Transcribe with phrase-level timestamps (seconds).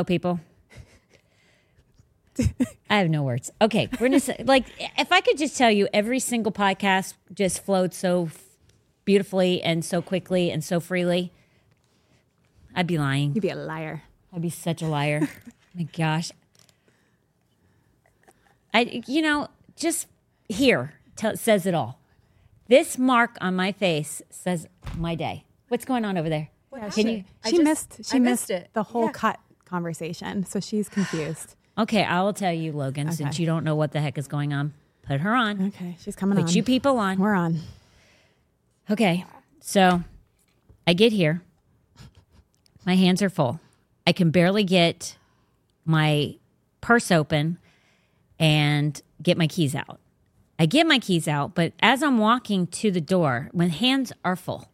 [0.00, 0.40] Hello, people.
[2.88, 3.50] I have no words.
[3.60, 4.64] Okay, we're gonna say, like
[4.96, 8.42] if I could just tell you, every single podcast just flowed so f-
[9.04, 11.32] beautifully and so quickly and so freely.
[12.74, 13.34] I'd be lying.
[13.34, 14.04] You'd be a liar.
[14.34, 15.28] I'd be such a liar.
[15.28, 16.32] Oh my gosh.
[18.72, 20.06] I, you know, just
[20.48, 22.00] here tell, says it all.
[22.68, 25.44] This mark on my face says my day.
[25.68, 26.48] What's going on over there?
[26.94, 27.24] Can you?
[27.44, 27.96] She just- missed.
[28.10, 28.70] She I missed, missed it.
[28.72, 29.12] the whole Yeah.
[29.12, 31.54] cut conversation, so she's confused.
[31.78, 33.10] Okay, I will tell you, Logan.
[33.12, 35.68] Since you don't know what the heck is going on, put her on.
[35.68, 36.52] Okay, she's coming Put on.
[36.54, 37.18] you people on.
[37.18, 37.60] We're on.
[38.90, 39.24] Okay,
[39.60, 40.02] so
[40.86, 41.42] I get here.
[42.84, 43.60] My hands are full.
[44.06, 45.16] I can barely get
[45.84, 46.36] my
[46.80, 47.58] purse open
[48.38, 50.00] and get my keys out.
[50.58, 54.36] I get my keys out, but as I'm walking to the door, my hands are
[54.36, 54.68] full.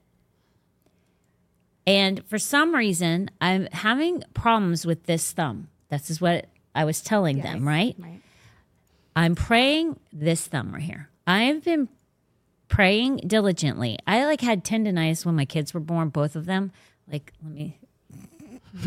[1.87, 5.69] And for some reason, I'm having problems with this thumb.
[5.89, 7.95] This is what I was telling them, right?
[7.99, 8.21] Right.
[9.15, 11.09] I'm praying this thumb right here.
[11.27, 11.89] I've been
[12.69, 13.99] praying diligently.
[14.07, 16.73] I like had tendonitis when my kids were born, both of them.
[17.11, 17.79] Like, let me.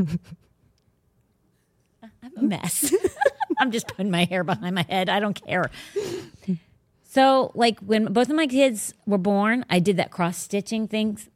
[2.03, 2.93] I'm a mess.
[3.59, 5.09] I'm just putting my hair behind my head.
[5.09, 5.71] I don't care.
[7.03, 11.27] So, like, when both of my kids were born, I did that cross stitching things.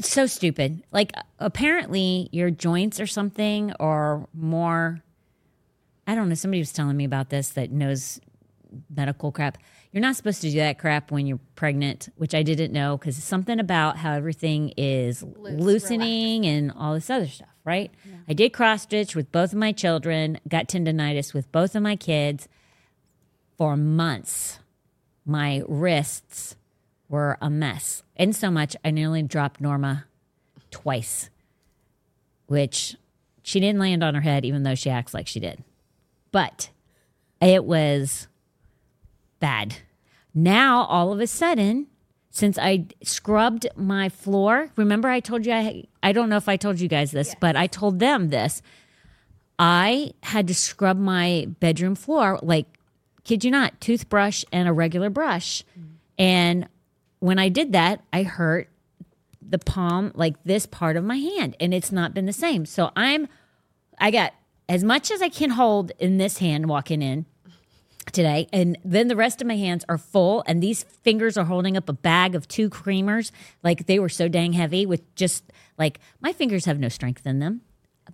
[0.00, 0.82] It's so stupid.
[0.92, 5.02] Like, apparently, your joints or something, or more
[6.06, 6.34] I don't know.
[6.34, 8.18] Somebody was telling me about this that knows
[8.88, 9.58] medical crap.
[9.92, 13.18] You're not supposed to do that crap when you're pregnant, which I didn't know because
[13.18, 17.90] it's something about how everything is loosening and all this other stuff, right?
[18.26, 21.94] I did cross stitch with both of my children, got tendonitis with both of my
[21.94, 22.48] kids
[23.58, 24.60] for months.
[25.26, 26.56] My wrists
[27.10, 28.02] were a mess.
[28.16, 30.06] And so much, I nearly dropped Norma
[30.70, 31.28] twice,
[32.46, 32.96] which
[33.42, 35.62] she didn't land on her head, even though she acts like she did
[36.32, 36.70] but
[37.40, 38.28] it was
[39.38, 39.76] bad.
[40.34, 41.86] Now, all of a sudden,
[42.30, 46.56] since I scrubbed my floor, remember I told you I I don't know if I
[46.56, 48.62] told you guys this, but I told them this.
[49.58, 52.66] I had to scrub my bedroom floor like
[53.24, 55.64] kid you not, toothbrush and a regular brush.
[56.18, 56.68] And
[57.20, 58.68] when I did that, I hurt
[59.40, 62.66] the palm like this part of my hand and it's not been the same.
[62.66, 63.28] So I'm
[63.98, 64.32] I got
[64.68, 67.26] as much as I can hold in this hand walking in
[68.12, 68.48] today.
[68.52, 70.42] And then the rest of my hands are full.
[70.46, 73.30] And these fingers are holding up a bag of two creamers.
[73.62, 75.44] Like they were so dang heavy with just
[75.78, 77.62] like my fingers have no strength in them.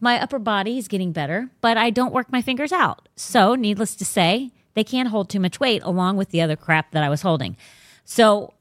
[0.00, 3.08] My upper body is getting better, but I don't work my fingers out.
[3.16, 6.90] So, needless to say, they can't hold too much weight along with the other crap
[6.90, 7.56] that I was holding.
[8.04, 8.52] So,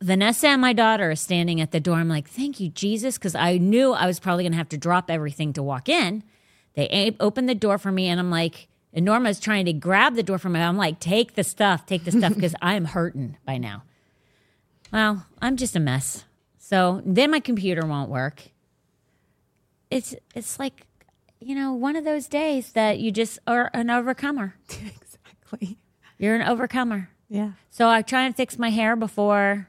[0.00, 1.96] Vanessa and my daughter are standing at the door.
[1.96, 4.78] I'm like, thank you, Jesus, because I knew I was probably going to have to
[4.78, 6.22] drop everything to walk in.
[6.74, 10.22] They opened the door for me, and I'm like, and Norma's trying to grab the
[10.22, 10.60] door from me.
[10.60, 13.84] I'm like, take the stuff, take the stuff, because I'm hurting by now.
[14.92, 16.24] Well, I'm just a mess.
[16.58, 18.42] So then my computer won't work.
[19.90, 20.86] It's it's like,
[21.40, 24.56] you know, one of those days that you just are an overcomer.
[24.70, 25.78] exactly.
[26.18, 27.10] You're an overcomer.
[27.28, 27.52] Yeah.
[27.70, 29.68] So I try and fix my hair before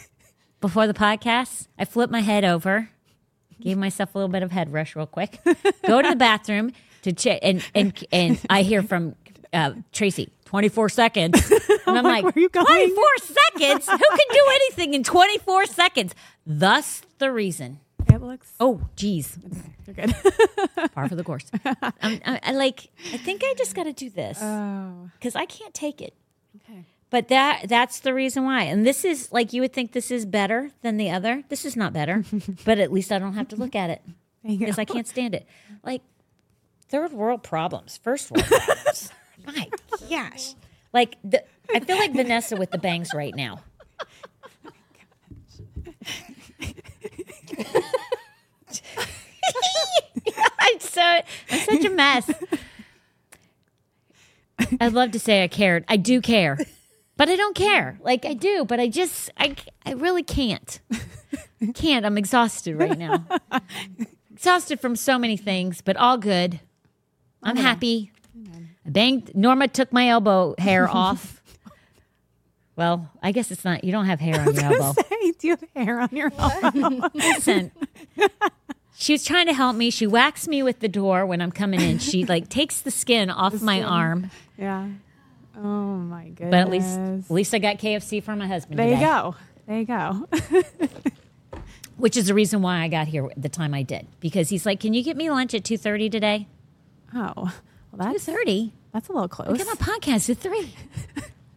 [0.60, 1.68] before the podcast.
[1.78, 2.90] I flip my head over,
[3.60, 5.40] gave myself a little bit of head rush real quick.
[5.86, 6.72] Go to the bathroom
[7.02, 9.14] to check, and and and I hear from
[9.52, 10.32] uh, Tracy.
[10.48, 11.52] 24 seconds.
[11.88, 12.66] And I'm like, where are you going?
[12.66, 13.88] 24 seconds?
[13.88, 16.14] Who can do anything in 24 seconds?
[16.46, 17.80] Thus the reason.
[18.12, 18.52] It looks.
[18.60, 19.38] Oh, geez.
[19.86, 20.14] You're good.
[20.92, 21.50] Par for the course.
[21.64, 25.08] I'm, I, I like, I think I just got to do this oh.
[25.14, 26.12] because I can't take it.
[26.56, 26.84] Okay.
[27.10, 28.64] But that that's the reason why.
[28.64, 31.42] And this is like you would think this is better than the other.
[31.48, 32.24] This is not better,
[32.64, 34.02] but at least I don't have to look at it
[34.46, 34.82] because go.
[34.82, 35.46] I can't stand it.
[35.82, 36.02] Like
[36.88, 39.10] third world problems, first world problems.
[39.46, 39.68] My
[40.10, 40.54] gosh.
[40.92, 41.42] Like the,
[41.74, 43.60] I feel like Vanessa with the bangs right now.
[50.58, 52.30] I'm so I'm such a mess.
[54.80, 55.84] I'd love to say I cared.
[55.88, 56.58] I do care,
[57.16, 57.98] but I don't care.
[58.02, 60.80] Like I do, but I just I I really can't.
[61.74, 62.06] Can't.
[62.06, 63.24] I'm exhausted right now.
[64.32, 66.60] exhausted from so many things, but all good.
[67.42, 68.12] I'm happy.
[68.86, 69.34] I banged.
[69.34, 71.42] Norma took my elbow hair off.
[72.76, 73.82] Well, I guess it's not.
[73.82, 74.92] You don't have hair on your elbow.
[75.02, 77.10] Say, do you have hair on your elbow?
[77.12, 77.72] Listen.
[79.00, 79.90] She was trying to help me.
[79.90, 82.00] She whacks me with the door when I'm coming in.
[82.00, 84.32] She like takes the skin off my arm.
[84.58, 84.88] yeah.
[85.56, 86.50] Oh my goodness.
[86.50, 88.76] But at least, at least I got KFC for my husband.
[88.76, 89.36] there you go.
[89.68, 90.28] There you go.
[91.96, 94.08] which is the reason why I got here at the time I did.
[94.18, 96.48] Because he's like, "Can you get me lunch at two thirty today?"
[97.14, 97.52] Oh, well,
[97.92, 98.72] that's thirty.
[98.92, 99.56] that's a little close.
[99.58, 100.74] Get my podcast at three.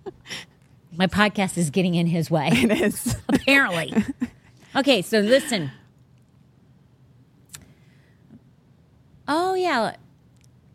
[0.96, 2.50] my podcast is getting in his way.
[2.52, 3.16] It is.
[3.30, 3.96] apparently.
[4.76, 5.72] okay, so listen.
[9.34, 9.96] Oh yeah.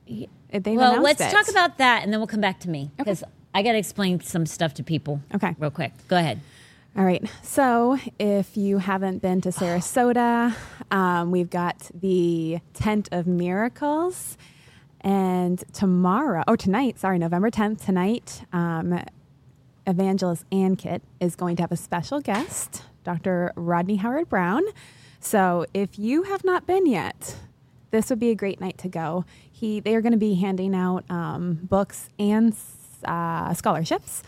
[0.06, 1.30] They've well, let's it.
[1.30, 3.22] talk about that, and then we'll come back to me because
[3.54, 5.20] I got to explain some stuff to people.
[5.34, 5.54] Okay.
[5.58, 5.92] real quick.
[6.08, 6.40] Go ahead.
[6.96, 7.22] All right.
[7.42, 10.54] So, if you haven't been to Sarasota,
[10.90, 14.38] um, we've got the Tent of Miracles.
[15.02, 18.98] And tomorrow, oh, tonight, sorry, November 10th, tonight, um,
[19.86, 23.52] Evangelist Ankit is going to have a special guest, Dr.
[23.54, 24.64] Rodney Howard-Browne.
[25.20, 27.36] So, if you have not been yet,
[27.90, 29.24] this would be a great night to go.
[29.50, 32.54] He, they are going to be handing out um, books and
[33.04, 34.22] uh, scholarships.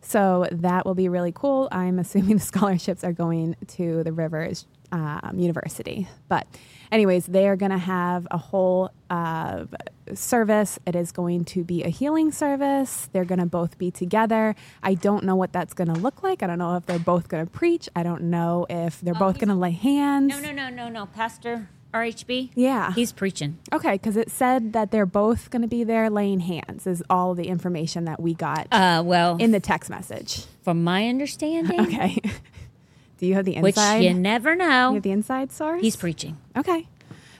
[0.00, 1.68] So that will be really cool.
[1.72, 6.06] I'm assuming the scholarships are going to the Rivers um, University.
[6.28, 6.46] But,
[6.92, 9.64] anyways, they are going to have a whole uh,
[10.12, 10.78] service.
[10.86, 13.08] It is going to be a healing service.
[13.12, 14.54] They're going to both be together.
[14.82, 16.42] I don't know what that's going to look like.
[16.42, 17.88] I don't know if they're both going to preach.
[17.96, 20.28] I don't know if they're both going to lay hands.
[20.28, 21.06] No, no, no, no, no.
[21.06, 22.50] Pastor RHB.
[22.54, 22.92] Yeah.
[22.92, 23.58] he's preaching.
[23.72, 27.34] Okay, because it said that they're both going to be there laying hands, is all
[27.34, 30.44] the information that we got Uh, well, in the text message.
[30.62, 32.18] from my understanding, Okay.
[33.18, 33.98] Do you have the inside?
[34.00, 34.88] which you never know.
[34.90, 35.80] you have the inside source?
[35.80, 36.36] he's preaching.
[36.56, 36.88] Okay.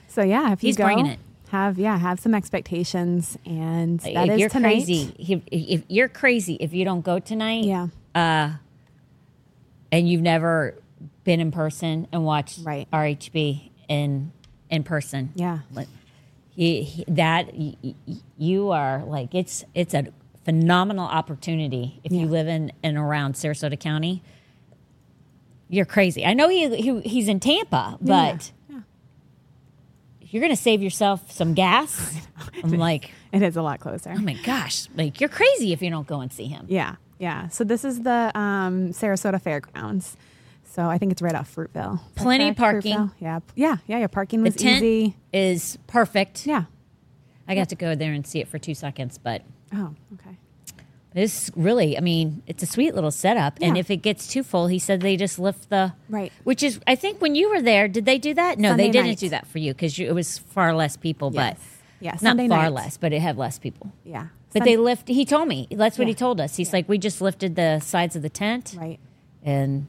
[0.07, 1.19] So yeah, if you He's go, bringing it.
[1.49, 4.69] have yeah, have some expectations, and that if is you're tonight.
[4.85, 7.87] crazy, if, if you're crazy, if you don't go tonight, Yeah.
[8.15, 8.51] uh,
[9.91, 10.75] and you've never
[11.25, 12.87] been in person and watched Right.
[12.91, 14.31] RHB in
[14.75, 15.59] in person, Yeah.
[15.73, 15.87] like,
[16.49, 17.75] he, he- that y-
[18.37, 20.07] you are like it's it's a
[20.45, 24.21] phenomenal opportunity if you live in and around Sarasota County.
[25.67, 26.23] You're crazy.
[26.25, 28.79] I know he, he he's in Tampa, but Yeah.
[30.21, 32.15] you're going to save yourself some gas.
[32.63, 34.13] I'm like, It is a lot closer.
[34.15, 36.65] oh my gosh, like you're crazy if you don't go and see him.
[36.69, 36.95] Yeah.
[37.19, 37.47] Yeah.
[37.49, 40.15] So this is the um, Sarasota Fairgrounds.
[40.75, 42.01] So I think it's right off Fruitville.
[42.15, 42.57] Plenty correct?
[42.59, 42.97] parking.
[42.97, 43.11] Fruitville?
[43.19, 43.39] Yeah.
[43.55, 43.77] Yeah.
[43.87, 43.97] Yeah.
[43.99, 44.07] Yeah.
[44.07, 45.15] Parking was The tent easy.
[45.31, 46.45] is perfect.
[46.45, 46.65] Yeah.
[47.47, 49.43] I got to go there and see it for two seconds, but
[49.73, 49.93] Oh.
[50.15, 50.35] Okay.
[51.13, 53.57] this really, I mean, it's a sweet little setup.
[53.61, 56.33] And if it gets too full, he said they just lift the Right.
[56.43, 58.59] Which is, I think, when you were there, did they do that?
[58.59, 59.19] No, Sunday they didn't night.
[59.19, 61.31] do that for you because it was far less people.
[61.33, 61.53] Yes.
[61.57, 62.11] But Yeah.
[62.11, 62.73] not Sunday far night.
[62.73, 63.93] less, but it had less people.
[64.03, 64.27] Yeah.
[64.51, 65.07] But Sun- they lift.
[65.07, 66.57] He told me that's what he told us.
[66.57, 68.99] He's like, we just lifted the sides of the tent, Right.
[69.43, 69.87] and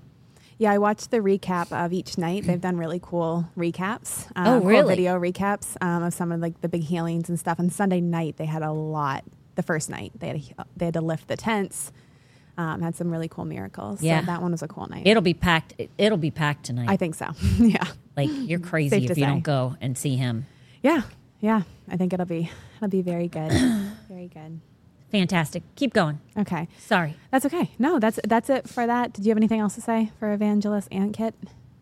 [0.59, 2.45] Yeah, I watched the recap of each night.
[2.45, 4.27] They've done really cool recaps.
[4.35, 4.89] Um, Oh, cool really?
[4.97, 7.59] video recaps um, of some of like the big healings and stuff.
[7.59, 9.25] And Sunday night they had a lot.
[9.57, 11.93] The first night they had a, they had to lift the tents.
[12.59, 14.03] Um, had some really cool miracles.
[14.03, 14.21] Yeah.
[14.21, 15.07] so that one was a cool night.
[15.07, 15.75] it'll be packed.
[15.77, 16.89] It, it'll be packed tonight.
[16.89, 17.27] I think so.
[17.59, 17.85] yeah,
[18.17, 19.29] like you're crazy Safe if you say.
[19.31, 20.47] don't go and see him.
[20.83, 21.03] yeah,
[21.41, 21.63] yeah.
[21.91, 23.51] I think it'll be it'll be very good.
[24.09, 24.61] very good.
[25.11, 25.63] Fantastic.
[25.77, 26.21] Keep going.
[26.37, 27.17] Okay, Sorry.
[27.31, 27.71] that's okay.
[27.79, 29.13] No, that's that's it for that.
[29.13, 31.33] Did you have anything else to say for Evangelist Ankit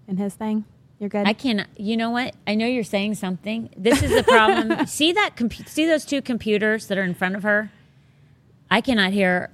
[0.07, 0.65] and his thing?
[0.99, 1.27] You're good.
[1.27, 1.67] I can.
[1.77, 2.35] You know what?
[2.47, 3.71] I know you're saying something.
[3.77, 4.87] This is the problem.
[4.87, 5.37] see that?
[5.37, 7.71] Compu- see those two computers that are in front of her?
[8.71, 9.51] I cannot hear.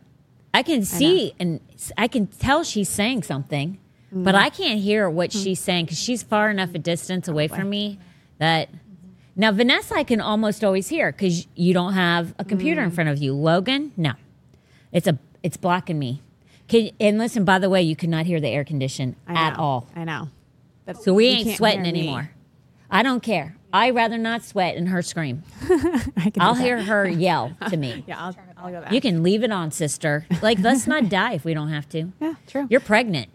[0.53, 1.61] I can see and
[1.97, 3.79] I can tell she's saying something,
[4.11, 4.45] but mm-hmm.
[4.45, 5.45] I can't hear what mm-hmm.
[5.45, 7.99] she's saying because she's far enough a distance away from me
[8.39, 8.69] that.
[9.37, 12.95] Now Vanessa, I can almost always hear because you don't have a computer in mm.
[12.95, 13.35] front of you.
[13.35, 14.13] Logan, no,
[14.93, 16.23] it's a it's blocking me.
[16.69, 19.89] Can, and listen, by the way, you cannot hear the air condition at all.
[19.97, 20.29] I know.
[21.03, 22.01] So we ain't sweating hear me.
[22.01, 22.31] anymore.
[22.91, 23.57] I don't care.
[23.73, 25.45] I rather not sweat and her scream.
[25.63, 26.65] I can I'll do that.
[26.65, 28.05] hear her yell to me.
[28.07, 28.93] Yeah, I'll, I'll go back.
[28.93, 30.27] You can leave it on, sister.
[30.43, 32.13] Like, let's not die if we don't have to.
[32.21, 32.67] Yeah, true.
[32.69, 33.31] You're pregnant.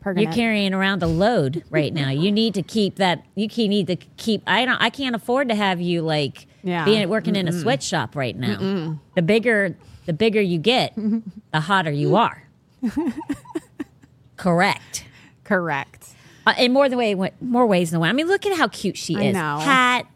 [0.00, 0.28] Pergament.
[0.28, 2.08] You're carrying around a load right now.
[2.10, 3.22] You need to keep that.
[3.34, 4.42] You need to keep.
[4.46, 4.80] I don't.
[4.80, 6.84] I can't afford to have you like Yeah.
[6.86, 8.98] being working in a sweatshop right now.
[9.14, 9.76] The bigger,
[10.06, 10.94] the bigger you get,
[11.52, 12.48] the hotter you are.
[14.36, 15.04] Correct.
[15.44, 16.08] Correct.
[16.46, 18.08] Uh, in more than way, more ways than one.
[18.08, 19.34] I mean, look at how cute she I is.
[19.34, 19.58] know.
[19.58, 20.06] Hat,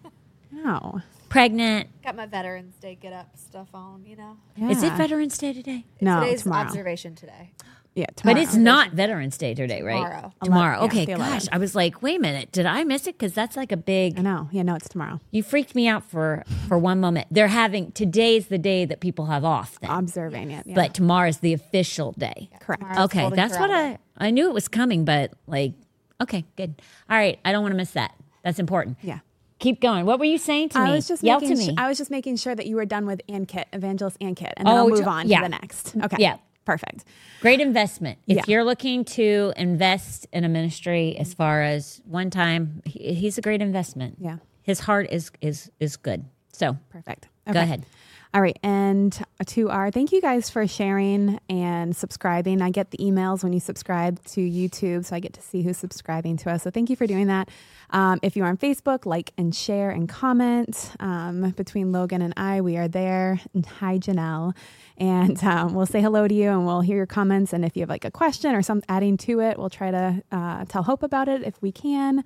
[0.50, 1.02] No.
[1.28, 1.88] pregnant.
[2.02, 4.36] Got my Veterans Day get up stuff on, you know.
[4.70, 5.84] Is it Veterans Day today?
[6.00, 6.66] No, Today's tomorrow.
[6.66, 7.50] observation today.
[7.94, 8.34] Yeah, tomorrow.
[8.34, 9.94] But it's not Veterans Day today, right?
[9.96, 10.32] Tomorrow.
[10.42, 10.78] Tomorrow.
[10.80, 11.46] Yeah, okay, the gosh.
[11.52, 12.50] I was like, wait a minute.
[12.50, 13.16] Did I miss it?
[13.16, 14.18] Because that's like a big.
[14.18, 14.48] I know.
[14.50, 15.20] Yeah, no, it's tomorrow.
[15.30, 17.28] You freaked me out for for one moment.
[17.30, 19.90] They're having today's the day that people have off, then.
[19.90, 20.66] Observing it.
[20.66, 20.74] Yeah.
[20.74, 22.50] but tomorrow's the official day.
[22.60, 22.82] correct.
[22.82, 23.04] tomorrow.
[23.04, 25.74] Okay, that's what I I knew it was coming, but like,
[26.20, 26.80] okay, good.
[27.08, 28.14] All right, I don't want to miss that.
[28.42, 28.98] That's important.
[29.02, 29.20] Yeah.
[29.60, 30.04] Keep going.
[30.04, 30.90] What were you saying to me?
[30.90, 31.74] I was just Yell making to me.
[31.78, 34.74] I was just making sure that you were done with Ankit, Evangelist Ankit, and then
[34.74, 35.38] Oh, I'll move on yeah.
[35.38, 35.94] to the next.
[35.96, 36.16] Okay.
[36.18, 36.36] Yeah.
[36.64, 37.04] Perfect.
[37.40, 38.18] Great investment.
[38.26, 38.42] If Yeah.
[38.47, 43.42] you're looking to invest in a ministry as far as one time, he, he's a
[43.42, 44.16] great investment.
[44.18, 44.38] Yeah.
[44.62, 46.25] His heart is is is good.
[46.52, 47.28] So Perfect.
[47.52, 47.85] go ahead.
[48.34, 48.58] All right.
[48.64, 52.62] And to our, thank you guys for sharing and subscribing.
[52.62, 55.78] I get the emails when you subscribe to YouTube, so I get to see who's
[55.78, 56.64] subscribing to us.
[56.64, 57.48] So thank you for doing that.
[57.90, 60.90] Um, if you're on Facebook, like and share and comment.
[60.98, 63.40] Um, between Logan and I, we are there.
[63.54, 64.56] And hi, Janelle.
[64.98, 67.52] And um, we'll say hello to you and we'll hear your comments.
[67.52, 70.22] And if you have like a question or some adding to it, we'll try to
[70.32, 72.24] uh, tell Hope about it if we can.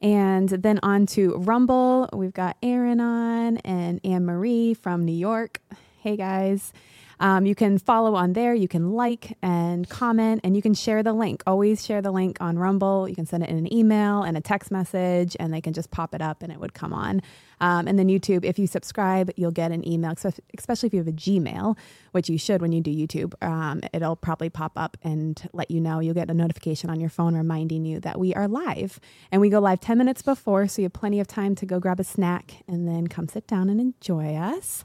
[0.00, 5.60] And then on to Rumble, we've got Aaron on and Anne Marie from New York.
[6.00, 6.72] Hey guys.
[7.20, 8.54] Um, you can follow on there.
[8.54, 11.42] You can like and comment, and you can share the link.
[11.46, 13.08] Always share the link on Rumble.
[13.08, 15.90] You can send it in an email and a text message, and they can just
[15.90, 17.22] pop it up and it would come on.
[17.60, 20.14] Um, and then YouTube, if you subscribe, you'll get an email,
[20.56, 21.76] especially if you have a Gmail,
[22.12, 23.34] which you should when you do YouTube.
[23.42, 25.98] Um, it'll probably pop up and let you know.
[25.98, 29.00] You'll get a notification on your phone reminding you that we are live.
[29.32, 31.80] And we go live 10 minutes before, so you have plenty of time to go
[31.80, 34.84] grab a snack and then come sit down and enjoy us.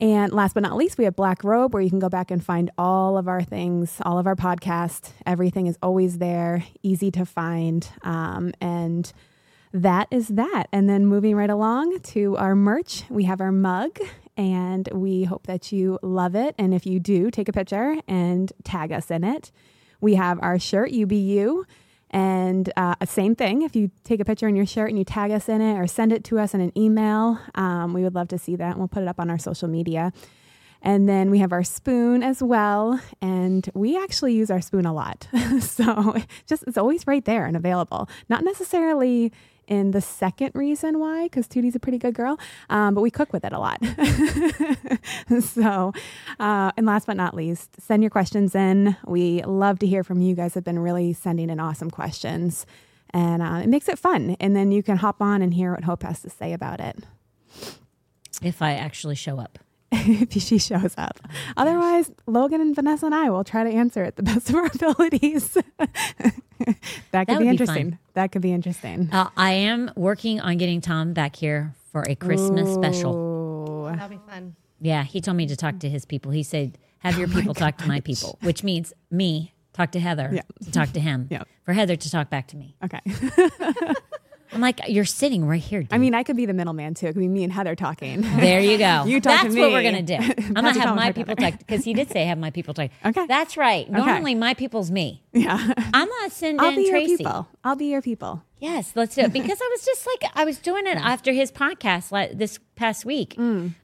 [0.00, 2.44] And last but not least, we have Black Robe, where you can go back and
[2.44, 5.12] find all of our things, all of our podcast.
[5.24, 7.88] Everything is always there, easy to find.
[8.02, 9.10] Um, and
[9.72, 10.66] that is that.
[10.70, 13.98] And then moving right along to our merch, we have our mug,
[14.36, 16.54] and we hope that you love it.
[16.58, 19.50] And if you do, take a picture and tag us in it.
[20.00, 21.64] We have our shirt, UBU.
[22.10, 25.30] And uh, same thing, if you take a picture in your shirt and you tag
[25.30, 28.28] us in it or send it to us in an email, um, we would love
[28.28, 28.70] to see that.
[28.70, 30.12] And we'll put it up on our social media.
[30.82, 33.00] And then we have our spoon as well.
[33.20, 35.26] And we actually use our spoon a lot.
[35.60, 38.08] so just it's always right there and available.
[38.28, 39.32] Not necessarily
[39.66, 42.38] in the second reason why, because Tootie's a pretty good girl,
[42.70, 43.82] um, but we cook with it a lot.
[45.42, 45.92] so,
[46.38, 48.96] uh, and last but not least, send your questions in.
[49.06, 50.34] We love to hear from you.
[50.34, 52.66] Guys have been really sending in awesome questions.
[53.10, 54.36] And uh, it makes it fun.
[54.40, 57.04] And then you can hop on and hear what Hope has to say about it.
[58.42, 59.58] If I actually show up.
[59.92, 61.18] if she shows up.
[61.56, 64.66] Otherwise, Logan and Vanessa and I will try to answer it the best of our
[64.74, 65.50] abilities.
[67.12, 67.90] that could would be be interesting.
[67.92, 67.98] fun.
[68.14, 69.08] that could be interesting.
[69.12, 73.84] Uh, I am working on getting Tom back here for a Christmas special.
[73.84, 74.56] That'll be fun.
[74.80, 76.32] Yeah, he told me to talk to his people.
[76.32, 80.00] He said, "Have Oh your people talk to my people," which means me talk to
[80.00, 80.42] Heather Yeah.
[80.64, 81.28] to talk to him.
[81.30, 81.44] Yeah.
[81.64, 82.74] For Heather to talk back to me.
[82.84, 83.00] Okay.
[84.52, 85.92] I'm like, "You're sitting right here." Dude.
[85.92, 87.06] I mean, I could be the middleman too.
[87.06, 88.22] It could be me and Heather talking.
[88.46, 89.04] There you go.
[89.04, 89.54] You talk to me.
[89.54, 90.14] That's what we're gonna do.
[90.46, 92.90] I'm gonna have my people talk because he did say have my people talk.
[93.04, 93.26] Okay.
[93.26, 93.90] That's right.
[93.90, 95.22] Normally my people's me.
[95.32, 95.56] yeah.
[95.94, 97.10] I'm gonna send I'll in be Tracy.
[97.10, 97.48] your people.
[97.64, 98.42] I'll be your people.
[98.58, 101.50] Yes, let's do it because I was just like I was doing it after his
[101.52, 103.34] podcast like, this past week.
[103.36, 103.74] Mm.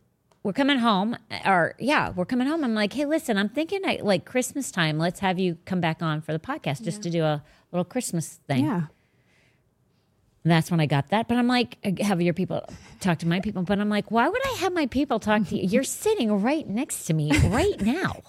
[0.45, 1.17] We're coming home,
[1.47, 2.65] or yeah, we're coming home.
[2.65, 4.99] I'm like, hey, listen, I'm thinking I, like Christmas time.
[4.99, 8.41] Let's have you come back on for the podcast just to do a little Christmas
[8.49, 8.65] thing.
[8.65, 8.83] Yeah.
[10.45, 11.29] And that's when I got that.
[11.29, 12.65] But I'm like, uh, have your people
[13.01, 13.63] talk to my people.
[13.63, 15.67] But I'm like, why would I have my people talk to you?
[15.69, 18.23] You're sitting right next to me right now.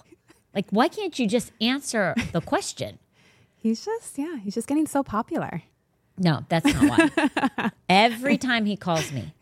[0.54, 2.98] Like, why can't you just answer the question?
[3.56, 4.36] He's just yeah.
[4.36, 5.62] He's just getting so popular.
[6.16, 7.70] No, that's not why.
[7.88, 9.34] Every time he calls me,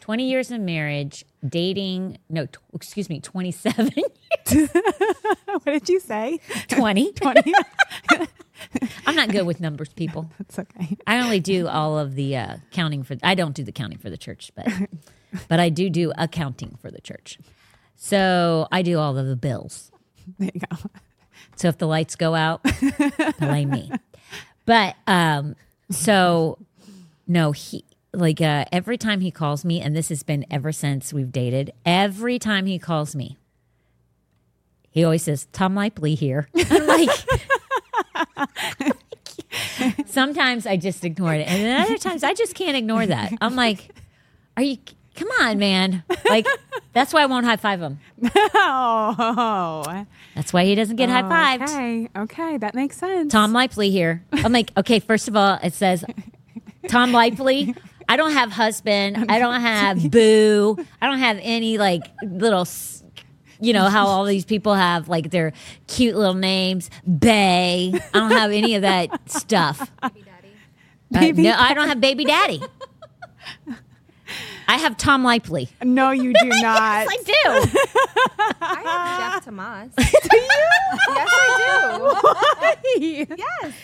[0.00, 3.90] 20 years of marriage, dating, no, t- excuse me, 27,
[4.52, 6.38] what did you say?
[6.68, 7.12] 20.
[7.14, 7.52] Twenty.
[9.06, 10.30] I'm not good with numbers, people.
[10.38, 10.96] That's okay.
[11.06, 14.08] I only do all of the uh, counting for, I don't do the counting for
[14.08, 14.68] the church, but,
[15.48, 17.38] but I do do accounting for the church.
[17.96, 19.90] So I do all of the bills.
[20.38, 20.76] There you go.
[21.56, 22.64] So if the lights go out,
[23.40, 23.90] blame me.
[24.64, 25.56] But um,
[25.90, 26.58] so
[27.26, 31.12] no, he like uh, every time he calls me, and this has been ever since
[31.12, 31.72] we've dated.
[31.84, 33.36] Every time he calls me,
[34.90, 37.10] he always says, "Tom Lipley here." I'm like.
[40.06, 43.32] Sometimes I just ignore it, and then other times I just can't ignore that.
[43.40, 43.88] I'm like,
[44.56, 44.78] "Are you?
[45.14, 46.46] Come on, man!" Like
[46.92, 47.98] that's why I won't high five him.
[48.54, 50.04] Oh.
[50.34, 51.62] That's why he doesn't get high fived.
[51.64, 52.08] Okay.
[52.16, 52.56] Okay.
[52.58, 53.32] That makes sense.
[53.32, 54.24] Tom Lipley here.
[54.32, 56.04] I'm like, okay, first of all, it says
[56.88, 57.74] Tom Lipley.
[58.08, 59.26] I don't have husband.
[59.30, 60.76] I don't have boo.
[61.00, 62.66] I don't have any like little,
[63.60, 65.52] you know, how all these people have like their
[65.86, 66.90] cute little names.
[67.18, 67.92] Bay.
[68.14, 69.78] I don't have any of that stuff.
[70.02, 70.48] Baby daddy.
[71.14, 72.62] Uh, Baby no, I don't have baby daddy.
[74.72, 75.68] I have Tom Lipley.
[75.84, 77.06] No, you do not.
[77.06, 77.32] I do.
[78.62, 79.92] I have Jeff Tomas.
[79.96, 80.68] do you?
[81.08, 82.04] Yes, I do.
[82.14, 83.26] Why?
[83.36, 83.74] yes.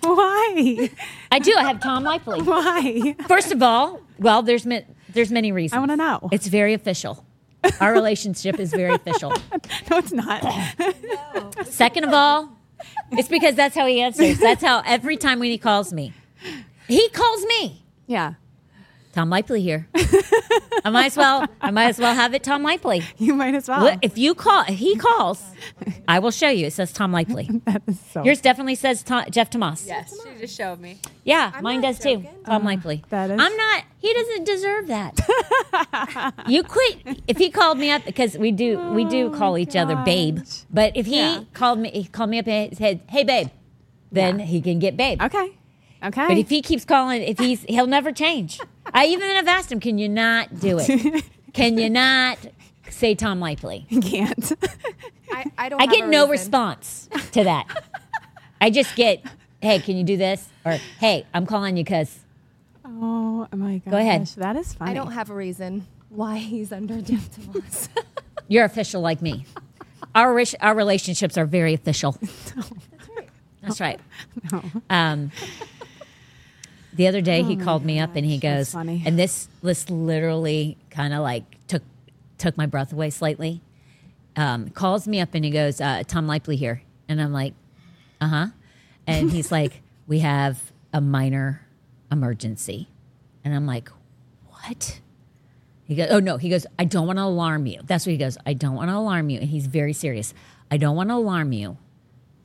[0.00, 0.90] Why?
[1.30, 1.54] I do.
[1.56, 2.42] I have Tom Lipley.
[2.42, 3.14] Why?
[3.28, 5.76] First of all, well, there's ma- there's many reasons.
[5.76, 6.28] I want to know.
[6.32, 7.24] It's very official.
[7.80, 9.30] Our relationship is very official.
[9.88, 10.42] No, it's not.
[10.42, 11.50] no.
[11.62, 12.58] Second of all,
[13.12, 14.40] it's because that's how he answers.
[14.40, 16.12] That's how every time when he calls me,
[16.88, 17.84] he calls me.
[18.08, 18.34] yeah.
[19.14, 19.86] Tom Lipley here.
[20.84, 21.46] I might as well.
[21.60, 22.42] I might as well have it.
[22.42, 23.02] Tom Lipley.
[23.18, 23.96] You might as well.
[24.02, 25.42] If you call, if he calls,
[26.08, 26.66] I will show you.
[26.66, 27.46] It says Tom Lipley.
[27.64, 28.24] that is so.
[28.24, 29.86] Yours definitely says Tom, Jeff Tomas.
[29.86, 30.98] Yes, she just showed me.
[31.22, 32.16] Yeah, I'm mine not does too.
[32.16, 32.30] joking.
[32.44, 33.02] Tom Lipley.
[33.04, 33.84] Uh, that is- I'm not.
[33.98, 36.34] He doesn't deserve that.
[36.48, 37.22] you quit.
[37.28, 40.40] If he called me up because we do we do oh call each other babe.
[40.70, 41.44] But if he Yeah.
[41.54, 43.48] called me, he called me up and said, "Hey, babe,"
[44.12, 44.44] then Yeah.
[44.44, 45.22] he can get babe.
[45.22, 45.52] okay.
[46.02, 46.28] Okay.
[46.28, 48.60] But if he keeps calling, if he's he'll never change.
[48.92, 51.24] I even have asked him, "Can you not do it?
[51.52, 52.38] Can you not
[52.90, 54.52] say Tom Lipley?" He can't.
[55.32, 55.80] I, I don't.
[55.80, 56.30] I get no reason.
[56.30, 57.66] response to that.
[58.60, 59.24] I just get,
[59.60, 62.18] "Hey, can you do this?" or "Hey, I'm calling you because."
[62.86, 63.90] oh my gosh.
[63.90, 64.26] Go ahead.
[64.36, 64.90] That is funny.
[64.90, 67.88] I don't have a reason why he's under Jeff Tomas.
[68.48, 69.46] You're official like me.
[70.14, 72.12] Our ris- our relationships are very official.
[72.20, 72.56] That's
[73.16, 73.28] right.
[73.62, 74.00] That's right.
[74.52, 74.62] No.
[74.90, 75.32] Um,
[76.94, 79.90] the other day he called me up and he Oh gosh, goes, and this this
[79.90, 81.82] literally kind of like took
[82.38, 83.60] took my breath away slightly.
[84.36, 87.54] Um, calls me up and he goes, uh, "Tom Lipley here," and I'm like,
[88.20, 88.46] "Uh huh,"
[89.06, 91.66] and he's like, "We have a minor
[92.10, 92.88] emergency,"
[93.44, 93.90] and I'm like,
[94.48, 95.00] "What?"
[95.84, 98.18] He goes, "Oh no," he goes, "I don't want to alarm you." That's what he
[98.18, 98.38] goes.
[98.46, 100.32] I don't want to alarm you, and he's very serious.
[100.70, 101.76] I don't want to alarm you,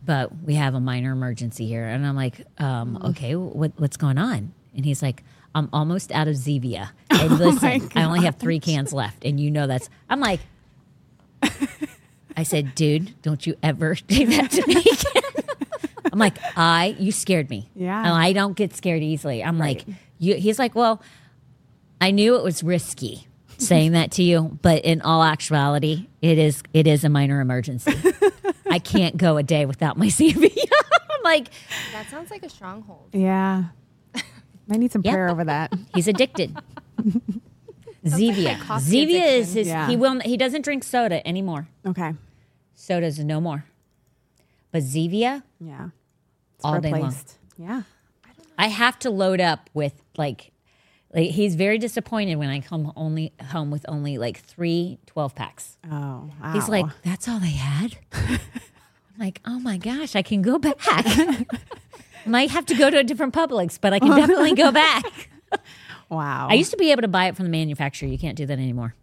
[0.04, 1.86] but we have a minor emergency here.
[1.86, 4.54] And I'm like, um, okay, what, what's going on?
[4.76, 6.90] And he's like, I'm almost out of Zevia.
[7.12, 9.26] And listen, I only have three cans left.
[9.26, 10.40] And you know that's, I'm like,
[12.38, 15.58] I said, dude, don't you ever do that to me again.
[16.14, 17.70] I'm like, I, you scared me.
[17.76, 18.00] Yeah.
[18.00, 19.44] And I don't get scared easily.
[19.44, 19.84] I'm like,
[20.18, 21.02] you, he's like, well,
[22.00, 26.64] I knew it was risky saying that to you, but in all actuality, it is
[26.74, 27.92] it is a minor emergency.
[28.70, 30.50] I can't go a day without my Zevia.
[31.12, 31.50] I'm like,
[31.94, 33.10] that sounds like a stronghold.
[33.14, 33.66] Yeah.
[34.72, 35.12] I need some Yep.
[35.14, 35.74] prayer over that.
[35.96, 36.56] he's addicted.
[38.06, 38.56] Zevia.
[38.56, 39.88] a coffee Zevia is his Yeah.
[39.88, 41.68] he will he doesn't drink soda anymore.
[41.86, 42.14] Okay.
[42.76, 43.66] Soda's no more.
[44.72, 45.90] But Zevia, Yeah.
[46.56, 47.02] It's All day long.
[47.02, 47.38] replaced.
[47.58, 47.84] Yeah.
[48.58, 50.52] I have to load up with like
[51.14, 55.78] like he's very disappointed when I come only home with only like three 12 packs.
[55.86, 56.54] Oh, wow.
[56.54, 57.98] He's like, that's all they had?
[58.14, 58.40] I'm
[59.20, 60.78] like, oh my gosh, I can go back.
[62.26, 65.30] Might have to go to a different Publix, but I can definitely go back.
[66.10, 66.48] wow.
[66.50, 68.08] I used to be able to buy it from the manufacturer.
[68.08, 68.94] You can't do that anymore.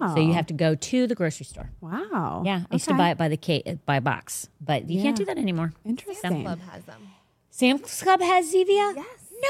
[0.00, 0.14] oh.
[0.14, 0.34] So you oh.
[0.34, 1.70] have to go to the grocery store.
[1.80, 2.42] Wow.
[2.44, 5.24] Yeah, I used to buy it by the ca- by box, but you can't do
[5.24, 5.72] that anymore.
[5.84, 6.30] Interesting.
[6.30, 7.08] Sam's Club has them.
[7.50, 8.96] Sam's Club has Zevia?
[8.96, 9.19] Yes.
[9.42, 9.48] No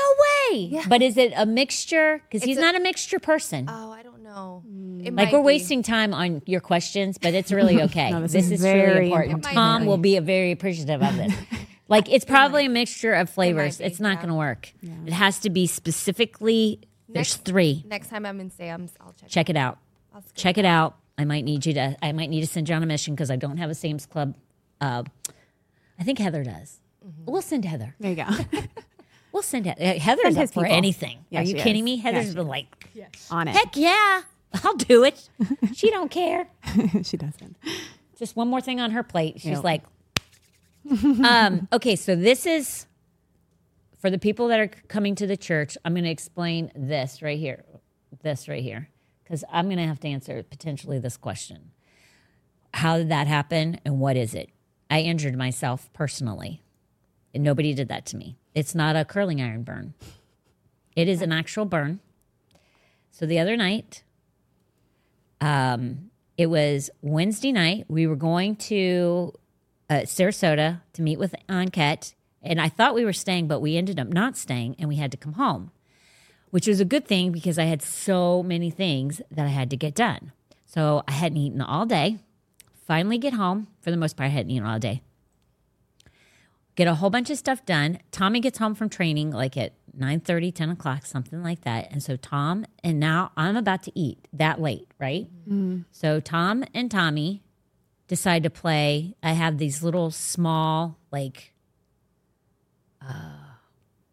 [0.52, 0.82] way.
[0.88, 2.22] But is it a mixture?
[2.30, 3.66] Because he's a- not a mixture person.
[3.68, 4.62] Oh, I don't know.
[5.02, 5.44] It like we're be.
[5.44, 8.10] wasting time on your questions, but it's really okay.
[8.10, 9.32] No, this this, is is, very really important.
[9.34, 9.54] important.
[9.54, 10.18] Tom It might will be.
[10.18, 11.34] be very appreciative of this.
[11.88, 13.78] like it's probably a mixture of flavors.
[13.78, 14.16] be, it's not yeah.
[14.16, 14.72] going to work.
[15.06, 16.80] It has to be specifically.
[17.08, 17.84] There's three.
[17.88, 19.28] Next time I'm in Sam's, I'll check.
[19.28, 19.78] Check it out.
[20.14, 20.96] I'll Check it out.
[21.18, 21.96] I might need you to.
[22.02, 24.06] I might need to send you on a mission because I don't have a Sam's
[24.06, 24.36] Club.
[24.80, 25.02] Uh,
[25.98, 26.80] I think Heather does.
[27.04, 27.30] Mm-hmm.
[27.30, 27.94] We'll send Heather.
[27.98, 28.26] There you go.
[29.32, 29.98] We'll send Heather.
[29.98, 30.76] Heather's Send up for people.
[30.76, 31.24] anything.
[31.34, 31.84] Are you kidding is.
[31.84, 31.96] me?
[31.98, 32.66] Heather's she been like,
[33.30, 33.54] On it.
[33.54, 34.22] heck yeah,
[34.64, 35.28] I'll do it.
[35.74, 36.48] she don't care.
[37.02, 37.56] she doesn't.
[38.18, 39.40] just one more thing on her plate.
[39.40, 39.64] She's Yep.
[39.64, 39.82] like,
[41.24, 42.86] um, okay, so this is
[43.98, 45.76] for the people that are coming to the church.
[45.84, 47.64] I'm going to explain this right here,
[48.22, 48.88] this right here,
[49.22, 51.70] because I'm going to have to answer potentially this question.
[52.74, 54.50] How did that happen and what is it?
[54.90, 56.62] I injured myself personally.
[57.32, 58.36] And nobody did that to me.
[58.54, 59.94] It's not a curling iron burn.
[60.96, 62.00] It is an actual burn.
[63.10, 64.02] So the other night,
[65.40, 67.84] um, it was Wednesday night.
[67.88, 69.32] We were going to
[69.88, 74.00] uh, Sarasota to meet with Ankit, and I thought we were staying, but we ended
[74.00, 75.70] up not staying, and we had to come home,
[76.50, 79.76] which was a good thing because I had so many things that I had to
[79.76, 80.32] get done.
[80.66, 82.18] So I hadn't eaten all day.
[82.86, 83.68] Finally, get home.
[83.80, 85.02] For the most part, I hadn't eaten all day.
[86.80, 87.98] Get a whole bunch of stuff done.
[88.10, 91.92] Tommy gets home from training like at 9 30, 10 o'clock, something like that.
[91.92, 95.28] And so Tom, and now I'm about to eat that late, right?
[95.90, 97.42] So Tom and Tommy
[98.08, 99.14] decide to play.
[99.22, 101.52] I have these little small, like,
[103.06, 103.56] uh,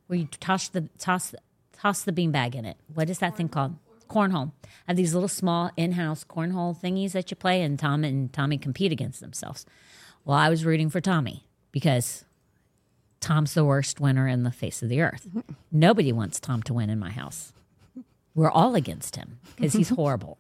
[0.08, 1.34] where you toss the toss
[1.72, 2.76] toss the beanbag in it.
[2.94, 3.78] What is that thing called?
[4.10, 4.52] Cornhole.
[4.66, 8.58] I have these little small in-house cornhole thingies that you play, and Tom and Tommy
[8.58, 9.66] compete against themselves.
[10.26, 12.26] Well, I was rooting for Tommy because
[13.20, 15.28] Tom's the worst winner in the face of the earth.
[15.72, 17.52] Nobody wants Tom to win in my house.
[18.36, 20.38] We're all against him because he's horrible.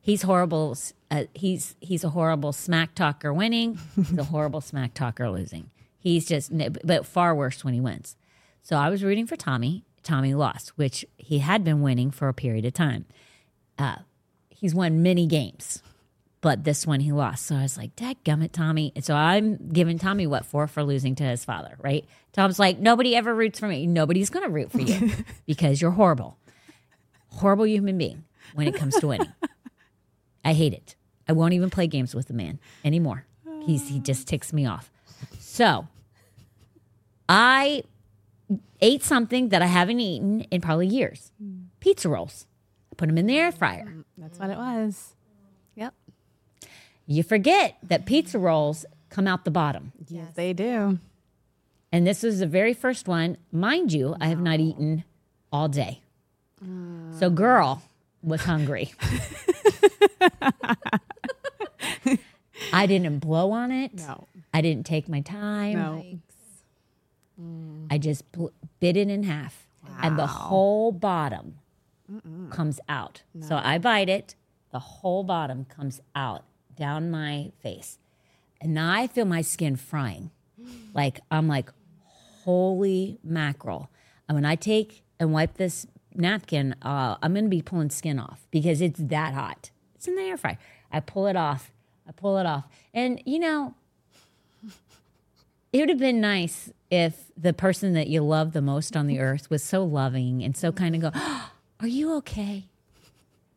[0.00, 0.76] He's horrible.
[1.10, 3.78] Uh, he's he's a horrible smack talker winning.
[3.96, 5.70] He's a horrible smack talker losing.
[5.98, 6.52] He's just,
[6.84, 8.16] but far worse when he wins.
[8.62, 9.84] So I was rooting for Tommy.
[10.02, 13.06] Tommy lost, which he had been winning for a period of time.
[13.78, 13.96] Uh,
[14.50, 15.82] he's won many games,
[16.44, 17.46] but this one he lost.
[17.46, 18.92] So I was like, Dad gummit, Tommy.
[18.94, 22.04] And so I'm giving Tommy what for for losing to his father, right?
[22.34, 23.86] Tom's like, nobody ever roots for me.
[23.86, 25.10] Nobody's going to root for you
[25.46, 26.36] because you're horrible.
[27.28, 29.32] Horrible human being when it comes to winning.
[30.44, 30.96] I hate it.
[31.26, 33.24] I won't even play games with the man anymore.
[33.64, 34.90] He's he just ticks me off.
[35.38, 35.88] So
[37.26, 37.84] I
[38.82, 41.32] ate something that I haven't eaten in probably years.
[41.42, 41.68] Hmm.
[41.80, 42.46] Pizza rolls.
[42.92, 44.04] I put them in the air fryer.
[44.18, 45.14] That's what it was.
[45.76, 45.94] Yep.
[47.06, 49.92] You forget that pizza rolls come out the bottom.
[50.08, 50.98] Yes, they do.
[51.92, 53.36] And this was the very first one.
[53.52, 55.04] Mind you, I have not eaten
[55.52, 56.00] all day.
[57.18, 57.82] So, girl
[58.22, 58.92] was hungry.
[62.72, 63.94] I didn't blow on it.
[63.94, 64.26] No.
[64.52, 65.72] I didn't take my time.
[65.74, 66.04] No.
[67.90, 68.48] I just bl-
[68.80, 69.66] bit it in half,
[70.00, 71.58] and the whole bottom
[72.50, 73.22] comes out.
[73.40, 74.34] So I bite it,
[74.70, 76.44] the whole bottom comes out
[76.76, 77.98] down my face,
[78.60, 80.30] and now I feel my skin frying.
[80.94, 81.70] Like I'm like,
[82.44, 83.90] holy mackerel!
[84.28, 88.46] And when I take and wipe this napkin, uh, I'm gonna be pulling skin off
[88.52, 89.70] because it's that hot.
[89.96, 90.58] It's in the air fryer.
[90.92, 91.72] I pull it off.
[92.08, 93.74] I pull it off, and you know,
[95.72, 99.18] it would have been nice if the person that you love the most on the
[99.18, 102.64] earth was so loving and so kind of go, oh, Are you okay?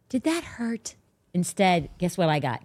[0.09, 0.95] Did that hurt?
[1.33, 2.61] Instead, guess what I got?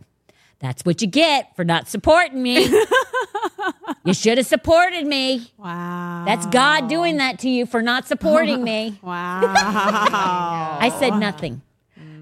[0.63, 2.65] That's what you get for not supporting me.
[4.05, 5.51] you should have supported me.
[5.59, 6.23] Wow.
[6.25, 8.99] That's God doing that to you for not supporting me.
[9.03, 10.79] Wow.
[10.81, 11.63] I said nothing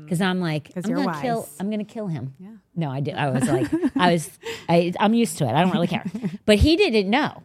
[0.02, 1.48] because I'm like, I'm gonna kill.
[1.60, 2.34] I'm gonna kill him.
[2.40, 2.48] Yeah.
[2.74, 3.14] No, I did.
[3.14, 4.30] I was like, I was.
[4.68, 5.50] I, I'm used to it.
[5.52, 6.04] I don't really care.
[6.46, 7.42] But he didn't know.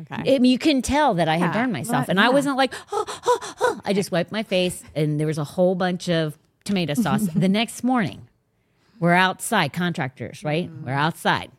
[0.00, 0.34] okay.
[0.34, 2.56] I mean, you can tell that I had Yeah, burned myself, but- and I wasn't
[2.56, 6.08] like, "Oh, oh, oh." I just wiped my face, and there was a whole bunch
[6.08, 7.26] of tomato sauce.
[7.34, 8.26] the next morning,
[9.04, 10.70] we're outside, contractors, right?
[10.70, 10.84] Mm.
[10.84, 11.50] We're outside,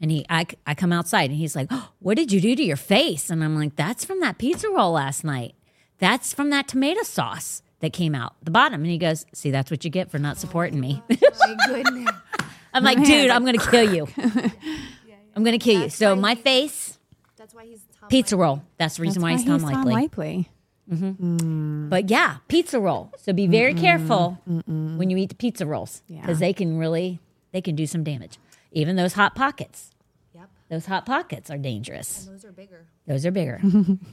[0.00, 2.62] and he, I, I come outside, and he's like, oh, "What did you do to
[2.62, 5.54] your face?" And I'm like, "That's from that pizza roll last night.
[5.98, 9.70] That's from that tomato sauce that came out the bottom." And he goes, "See, that's
[9.70, 12.10] what you get for not supporting me." My goodness.
[12.74, 14.08] I'm like, "Dude, I'm gonna kill you.
[15.36, 16.98] I'm gonna kill you." So my face.
[17.36, 18.62] That's why he's Tom Pizza roll.
[18.78, 20.48] That's the reason why he's Tom Likely.
[20.88, 21.88] Likely.
[21.88, 23.12] But yeah, pizza roll.
[23.18, 26.46] So be very careful when you eat the pizza rolls because Yeah.
[26.46, 27.18] they can really
[27.52, 28.38] they can do some damage.
[28.72, 29.90] Even those hot pockets.
[30.34, 30.48] Yep.
[30.70, 32.24] Those hot pockets are dangerous.
[32.24, 32.86] Those are bigger.
[33.06, 33.60] Those are bigger.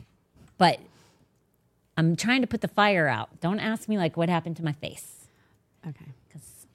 [0.58, 0.80] but
[1.98, 3.40] I'm trying to put the fire out.
[3.42, 5.28] Don't ask me like what happened to my face
[5.88, 6.06] Okay.
[6.28, 6.66] because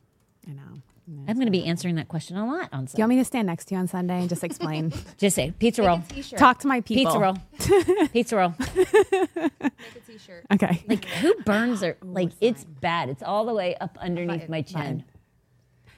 [0.48, 0.80] I know.
[1.06, 1.20] Yeah.
[1.28, 2.92] I'm going to be answering that question a lot on Sunday.
[2.92, 4.90] Do you want me to stand next to you on Sunday and just explain?
[5.18, 6.38] Just say pizza roll, Make a t-shirt.
[6.38, 7.12] Talk to my people.
[7.12, 8.54] pizza roll, pizza roll.
[8.58, 9.70] Make a
[10.06, 10.46] t-shirt.
[10.52, 10.82] Okay.
[10.88, 13.08] Like who burns their like it's bad.
[13.10, 14.50] It's all the way up underneath Fine.
[14.50, 14.76] my chin.
[14.80, 15.04] Fine.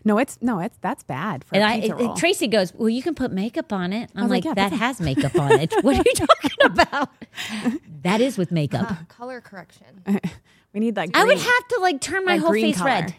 [0.05, 2.15] No, it's no, it's that's bad for And a I, pizza it- roll.
[2.17, 4.81] Tracy goes, "Well, you can put makeup on it." I'm like, like, yeah, "That that's
[4.81, 5.73] has makeup on it.
[5.83, 7.09] What are you talking about?"
[8.03, 8.91] that is with makeup.
[8.91, 10.03] Uh, color correction.
[10.73, 12.87] we need like I would have to like turn my like whole face color.
[12.87, 13.15] red.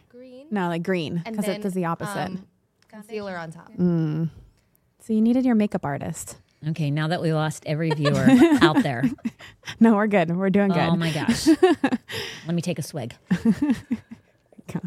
[0.49, 0.53] Green.
[0.63, 2.17] No, like green And because it then, does the opposite.
[2.17, 2.47] um,
[2.89, 3.71] concealer on top.
[3.77, 6.37] so you needed your makeup artist.
[6.69, 8.25] Okay, now that we lost every viewer
[8.61, 9.03] out there,
[9.79, 10.35] No, we're good.
[10.35, 10.79] We're doing good.
[10.89, 11.47] oh my gosh,
[12.47, 13.13] let me take a swig.
[14.71, 14.83] Gosh.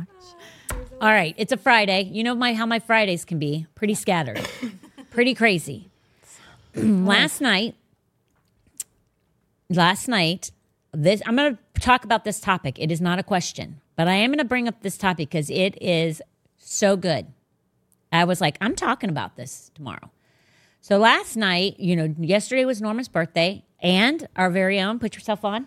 [1.00, 2.02] All right, it's a Friday.
[2.12, 4.40] You know my how my Fridays can be pretty scattered,
[5.10, 5.88] pretty crazy.
[6.74, 7.74] last night,
[9.68, 10.50] last night,
[10.92, 12.78] this I'm going to talk about this topic.
[12.78, 15.50] It is not a question, but I am going to bring up this topic because
[15.50, 16.22] it is
[16.58, 17.26] so good.
[18.12, 20.10] I was like, I'm talking about this tomorrow.
[20.80, 24.98] So last night, you know, yesterday was Norma's birthday and our very own.
[24.98, 25.66] Put yourself on.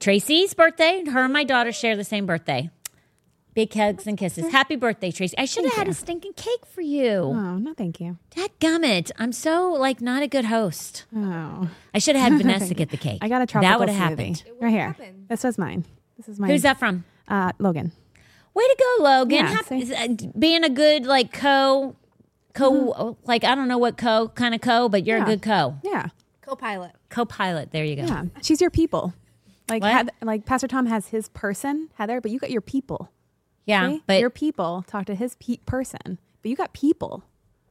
[0.00, 1.04] Tracy's birthday.
[1.04, 2.70] Her and my daughter share the same birthday.
[3.54, 4.50] Big hugs and kisses.
[4.50, 5.36] Happy birthday, Tracy.
[5.36, 7.10] I should have had a stinking cake for you.
[7.10, 8.16] Oh no, thank you.
[8.34, 9.10] Dadgummit.
[9.18, 11.04] I'm so like not a good host.
[11.14, 13.18] Oh, I should have had Vanessa get the cake.
[13.20, 14.42] I got a tropical That would have happened.
[14.60, 14.96] Right here.
[14.98, 15.28] would've.
[15.28, 15.84] This was mine.
[16.16, 16.48] This is mine.
[16.50, 17.04] Who's that from?
[17.28, 17.92] Uh, Logan.
[18.54, 19.36] Way to go, Logan.
[19.36, 19.94] Yeah, Hap- see?
[19.94, 21.94] uh, being a good like co
[22.54, 25.30] co like I don't know what co kind of co, but you're a Mm-hmm.
[25.30, 25.76] Good co.
[25.82, 26.08] Yeah,
[26.40, 26.92] Co-pilot.
[27.10, 27.70] Co-pilot.
[27.70, 28.02] There you go.
[28.04, 28.24] yeah.
[28.42, 29.12] She's your people.
[29.68, 30.10] Like What?
[30.22, 33.10] Like Pastor Tom has his person Heather, but you got your people.
[33.66, 34.02] Yeah, See?
[34.06, 37.22] but your people talk to his pe- person, but you got people.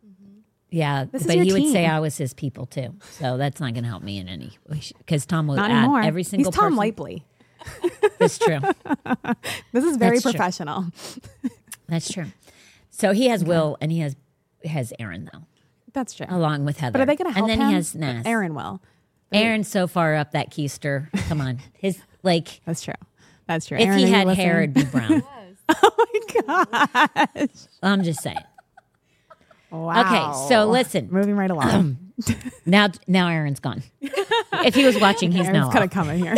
[0.06, 0.40] Mm-hmm.
[0.70, 1.86] yeah, This but he would say.
[1.86, 2.96] I was his people too.
[3.12, 5.80] So that's not going to help me in any way because Tom will Not add
[5.80, 6.02] anymore.
[6.02, 6.80] every single He's Tom person.
[6.80, 7.24] Lipley.
[8.20, 8.60] That's true.
[9.74, 10.32] This is very That's true.
[10.32, 10.86] professional.
[11.88, 12.26] That's true.
[12.90, 14.16] So he has Will and he has
[14.66, 15.42] has Aaron though,
[15.94, 16.26] That's true.
[16.30, 16.94] along with Heather.
[16.94, 17.70] but are they going to help And then him?
[17.70, 18.26] he has Nas.
[18.26, 18.82] Aaron will.
[19.32, 21.10] Aaron's so far up that keister.
[21.28, 22.94] Come on, his like That's true.
[23.48, 23.78] That's true.
[23.78, 25.24] if Aaron, he had hair, it'd be brown.
[26.48, 27.48] Gosh.
[27.84, 28.38] I'm just saying.
[29.70, 30.02] Wow.
[30.02, 31.08] Okay, so listen.
[31.12, 31.98] Moving right along.
[32.68, 33.82] Now, now Aaron's gone.
[34.00, 35.72] If he was watching, he's Aaron's now.
[35.72, 36.36] kind of coming here.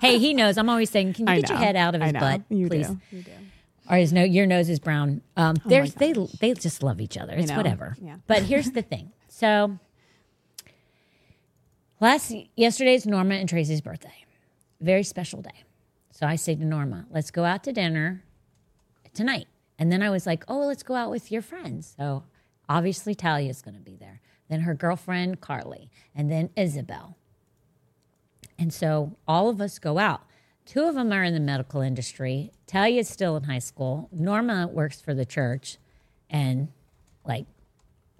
[0.00, 0.58] Hey, he knows.
[0.58, 2.18] I'm always saying, can you I get your head out of his know.
[2.18, 2.88] butt, You please?
[2.88, 2.98] do.
[3.12, 3.30] You do.
[3.88, 5.20] Or his no, your nose is brown.
[5.36, 7.34] Um, Oh there's they they just love each other.
[7.34, 7.96] It's whatever.
[8.02, 8.16] Yeah.
[8.26, 9.12] But here's the thing.
[9.28, 9.78] So
[12.00, 14.24] last yesterday's Norma and Tracy's birthday,
[14.80, 15.62] very special day.
[16.18, 18.24] So I say to Norma, "Let's go out to dinner
[19.14, 19.46] tonight."
[19.78, 22.24] And then I was like, "Oh, let's go out with your friends." So
[22.68, 24.20] obviously Talia's going to be there.
[24.48, 27.16] Then her girlfriend Carly, and then Isabel.
[28.58, 30.22] And so all of us go out.
[30.66, 32.50] Two of them are in the medical industry.
[32.66, 34.08] Talia's still in high school.
[34.10, 35.78] Norma works for the church
[36.28, 36.66] and
[37.24, 37.46] like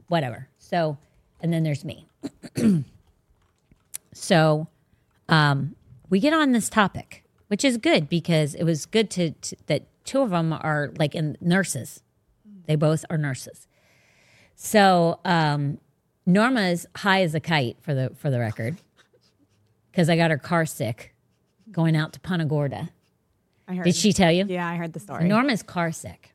[0.06, 0.46] whatever.
[0.56, 0.98] So,
[1.40, 2.06] and then there's me.
[4.12, 4.68] so,
[5.28, 5.74] um,
[6.08, 9.86] we get on this topic, which is good because it was good to, to that
[10.04, 12.02] two of them are like in nurses.
[12.66, 13.66] They both are nurses.
[14.54, 15.78] So, um,
[16.26, 18.76] Norma's high as a kite for the for the record
[19.90, 21.14] because I got her car sick
[21.72, 22.90] going out to Punta Gorda.
[23.66, 23.84] I heard.
[23.84, 24.44] Did she tell you?
[24.46, 25.24] Yeah, I heard the story.
[25.24, 26.34] Norma's car sick.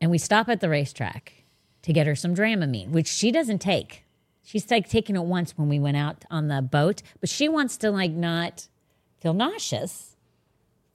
[0.00, 1.44] And we stop at the racetrack
[1.82, 4.04] to get her some Dramamine, which she doesn't take.
[4.42, 7.76] She's like taking it once when we went out on the boat, but she wants
[7.78, 8.68] to like not
[9.20, 10.16] feel nauseous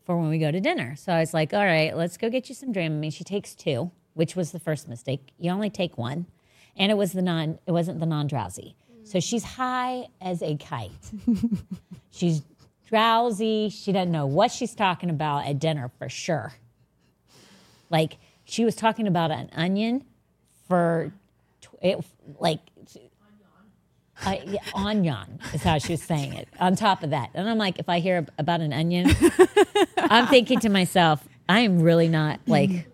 [0.03, 0.95] for when we go to dinner.
[0.95, 3.13] So I was like, all right, let's go get you some Dramamine.
[3.13, 5.21] She takes two, which was the first mistake.
[5.39, 6.25] You only take one.
[6.77, 8.75] And it was the non it wasn't the non-drowsy.
[9.03, 10.91] So she's high as a kite.
[12.11, 12.41] she's
[12.89, 13.69] drowsy.
[13.69, 16.53] She doesn't know what she's talking about at dinner for sure.
[17.89, 20.03] Like she was talking about an onion
[20.67, 21.13] for
[21.61, 22.05] tw- it,
[22.39, 22.59] like
[24.25, 26.47] uh, yeah, onion is how she was saying it.
[26.59, 29.09] On top of that, and I'm like, if I hear about an onion,
[29.97, 32.87] I'm thinking to myself, I am really not like.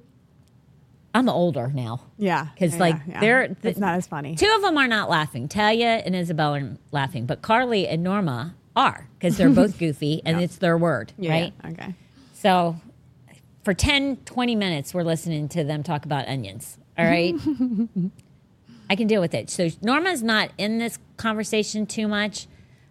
[1.13, 1.99] I'm older now.
[2.17, 3.19] yeah, 'Cause, yeah, like, yeah.
[3.19, 4.35] they're- it's not as funny.
[4.37, 5.49] Two of them are not laughing.
[5.49, 10.39] Talia and Isabel are laughing, but Carly and Norma are because they're both goofy and
[10.39, 11.53] it's their word, Yeah, right?
[11.65, 11.95] Okay.
[12.33, 12.77] So
[13.65, 16.77] for 10, 20 minutes, we're listening to them talk about onions.
[16.97, 17.35] All right.
[18.91, 19.49] I can deal with it.
[19.49, 22.47] So Norma's not in this conversation too much.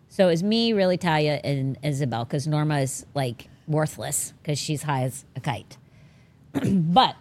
[0.09, 5.03] So it's me, really, Talia, and Isabel, because Norma is like worthless because she's high
[5.03, 5.77] as a kite.
[6.73, 7.17] but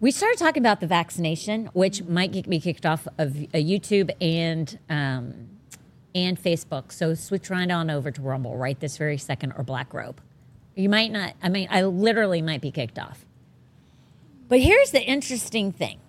[0.00, 4.76] we started talking about the vaccination, which might get me kicked off of YouTube and
[4.90, 5.50] um,
[6.16, 6.90] and Facebook.
[6.90, 10.20] So switch right on over to Rumble right this very second or Black Robe.
[10.74, 11.34] You might not.
[11.40, 13.24] I mean, I literally might be kicked off.
[14.48, 16.00] But here's the interesting thing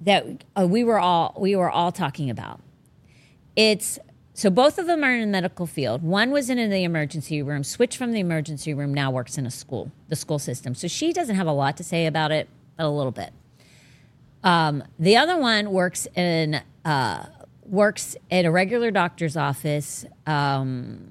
[0.00, 2.60] that uh, we were all we were all talking about.
[3.56, 3.98] It's
[4.32, 6.02] so both of them are in the medical field.
[6.02, 9.50] One was in the emergency room, switched from the emergency room, now works in a
[9.50, 10.74] school, the school system.
[10.74, 13.32] So she doesn't have a lot to say about it, but a little bit.
[14.42, 17.26] Um, the other one works in uh,
[17.66, 21.06] works at a regular doctor's office, um,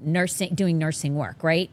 [0.00, 1.70] nursing, doing nursing work, right?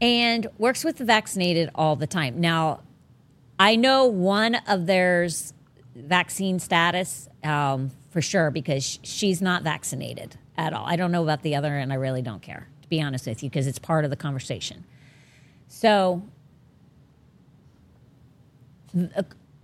[0.00, 2.40] And works with the vaccinated all the time.
[2.40, 2.80] Now,
[3.58, 5.52] I know one of theirs
[5.94, 10.84] vaccine status um, for sure because she's not vaccinated at all.
[10.86, 13.42] I don't know about the other, and I really don't care, to be honest with
[13.42, 14.84] you, because it's part of the conversation.
[15.68, 16.22] So,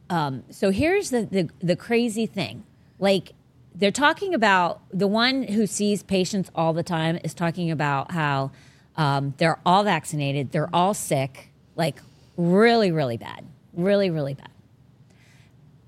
[0.08, 2.64] um, so here's the, the the crazy thing,
[2.98, 3.32] like
[3.74, 8.50] they're talking about the one who sees patients all the time is talking about how
[8.96, 12.00] um, they're all vaccinated, they're all sick, like
[12.36, 14.50] really, really bad, really, really bad.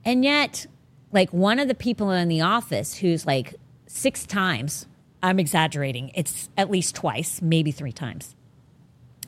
[0.04, 0.66] And yet,
[1.12, 3.54] like one of the people in the office who's like
[3.86, 4.86] six times,
[5.22, 8.34] I'm exaggerating, it's at least twice, maybe three times,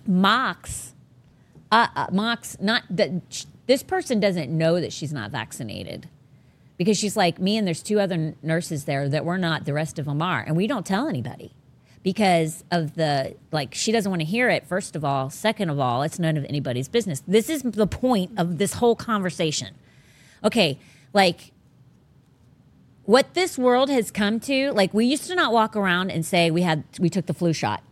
[0.07, 0.95] mocks,
[1.71, 3.11] uh, uh, mocks, not that
[3.67, 6.09] this person doesn't know that she's not vaccinated
[6.77, 9.99] because she's like me and there's two other nurses there that we're not, the rest
[9.99, 10.41] of them are.
[10.41, 11.53] And we don't tell anybody
[12.05, 15.31] because of the like she doesn't want to hear it first of all.
[15.31, 17.23] Second of all it's none of anybody's business.
[17.27, 19.75] This is the point of this whole conversation.
[20.45, 20.79] Okay
[21.15, 21.53] like
[23.05, 26.51] what this world has come to like we used to not walk around and say
[26.51, 27.83] we had we took the flu shot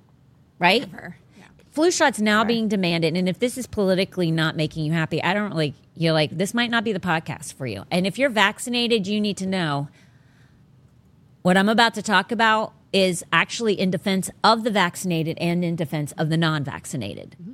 [0.59, 0.83] right?
[0.91, 1.17] Never.
[1.39, 1.45] Yeah.
[1.71, 5.33] flu shots now being demanded and if this is politically not making you happy i
[5.35, 7.85] don't like you're like this might not be the podcast for you.
[7.91, 9.89] And if you're vaccinated you need to know
[11.43, 15.77] What I'm about to talk about is actually in defense of the vaccinated and in
[15.77, 17.53] defense of the non vaccinated mm-hmm.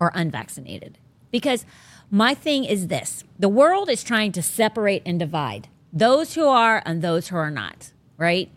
[0.00, 0.98] or unvaccinated.
[1.30, 1.64] Because
[2.10, 6.82] my thing is this the world is trying to separate and divide those who are
[6.84, 8.50] and those who are not, right?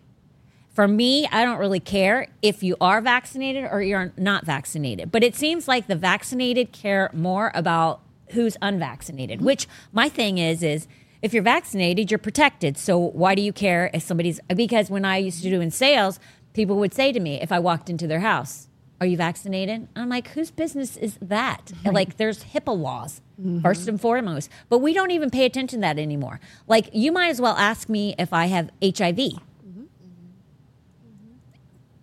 [0.73, 5.11] For me, I don't really care if you are vaccinated or you're not vaccinated.
[5.11, 8.01] But it seems like the vaccinated care more about
[8.31, 9.45] who's unvaccinated, mm-hmm.
[9.45, 10.87] which my thing is is
[11.21, 12.77] if you're vaccinated, you're protected.
[12.77, 16.19] So why do you care if somebody's because when I used to do in sales,
[16.53, 18.67] people would say to me if I walked into their house,
[19.01, 23.59] "Are you vaccinated?" And I'm like, "Whose business is that?" Like there's HIPAA laws mm-hmm.
[23.61, 24.49] first and foremost.
[24.69, 26.39] But we don't even pay attention to that anymore.
[26.67, 29.17] Like you might as well ask me if I have HIV.
[29.17, 29.81] Mm-hmm.
[29.81, 29.87] Mm-hmm.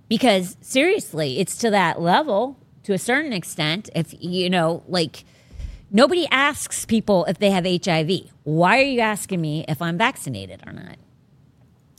[0.08, 3.88] Because seriously, it's to that level to a certain extent.
[3.94, 5.24] If you know, like
[5.90, 8.30] nobody asks people if they have HIV.
[8.44, 10.96] Why are you asking me if I'm vaccinated or not?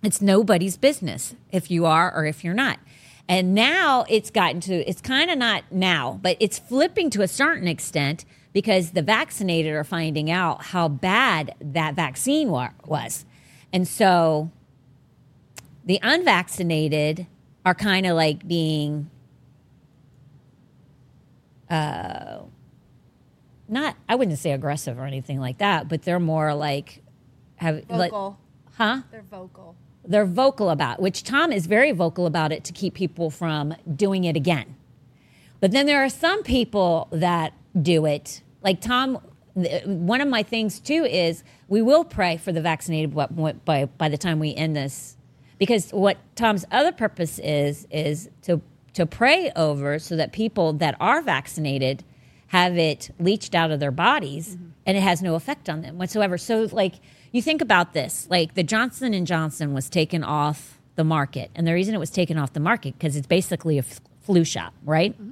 [0.03, 2.79] It's nobody's business if you are or if you're not.
[3.27, 7.27] And now it's gotten to, it's kind of not now, but it's flipping to a
[7.27, 8.23] certain extent
[8.53, 13.25] because the vaccinated are finding out how bad that vaccine wa- was.
[13.73, 14.49] And so
[15.85, 17.27] the unvaccinated
[17.65, 19.09] are kind of like being
[21.69, 22.39] uh
[23.67, 27.03] not I wouldn't say aggressive or anything like that, but they're more like
[27.57, 28.39] have like Vocal.
[28.75, 29.01] huh?
[29.11, 29.75] They're vocal.
[30.05, 34.23] They're vocal about, which Tom is very vocal about it to keep people from doing
[34.23, 34.75] it again.
[35.59, 38.41] But then there are some people that do it.
[38.63, 39.19] Like Tom,
[39.55, 44.07] one of my things too is we will pray for the vaccinated by, by, by
[44.07, 45.17] the time we end this.
[45.57, 48.61] Because what Tom's other purpose is, is to,
[48.93, 52.03] to pray over so that people that are vaccinated
[52.47, 56.37] have it leached out of their bodies and it has no effect on them whatsoever.
[56.37, 56.95] So, like,
[57.31, 61.51] you think about this like the Johnson and Johnson was taken off the market.
[61.55, 64.43] And the reason it was taken off the market because it's basically a f- flu
[64.43, 65.13] shot, right?
[65.13, 65.31] Mm-hmm.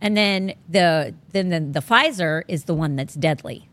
[0.00, 3.68] And then the then the, the Pfizer is the one that's deadly.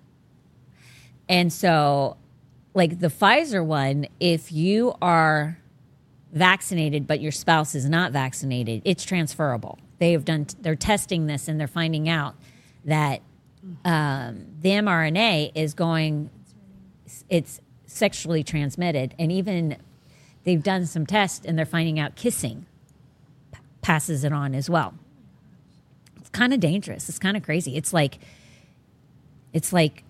[1.30, 2.18] And so
[2.74, 5.60] like the Pfizer one, if you are
[6.34, 9.80] vaccinated but your spouse is not vaccinated, it's transferable.
[9.98, 12.36] They have done they're testing this and they're finding out
[12.84, 13.22] that
[13.84, 16.30] um, the mRNA is going
[17.30, 19.78] it's sexually transmitted and even
[20.44, 22.66] they've done some tests and they're finding out kissing
[23.52, 24.94] p- passes it on as well.
[26.18, 27.10] It's kind of dangerous.
[27.10, 27.76] It's kind of crazy.
[27.76, 28.20] It's like
[29.54, 30.04] it's like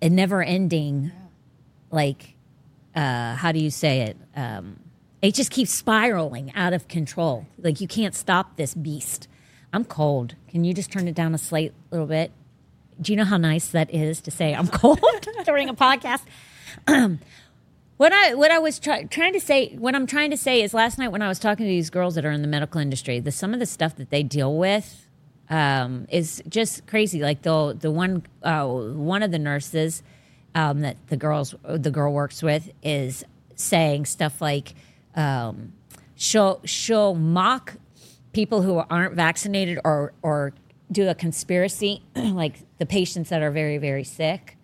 [0.00, 1.10] a never ending
[1.90, 2.34] like
[2.94, 4.78] uh how do you say it um
[5.22, 7.46] it just keeps spiraling out of control.
[7.58, 9.28] Like you can't stop this beast.
[9.72, 10.34] I'm cold.
[10.48, 12.32] Can you just turn it down a slight little bit?
[13.00, 15.00] Do you know how nice that is to say i'm cold
[15.44, 16.22] during a podcast?
[17.96, 20.72] What i what i was try, trying to say what i'm trying to say is
[20.72, 23.18] last night when i was talking to these girls that are in the medical industry
[23.18, 25.08] the some of the stuff that they deal with
[25.50, 27.20] um, is just crazy.
[27.20, 30.02] Like the the one uh, one of the nurses
[30.54, 33.24] um, that the girls the girl works with is
[33.56, 34.74] saying stuff like
[35.18, 35.72] um,
[36.14, 37.74] she'll she'll mock
[38.32, 40.54] people who aren't vaccinated or or
[40.90, 44.56] do a conspiracy like the patients that are very very sick.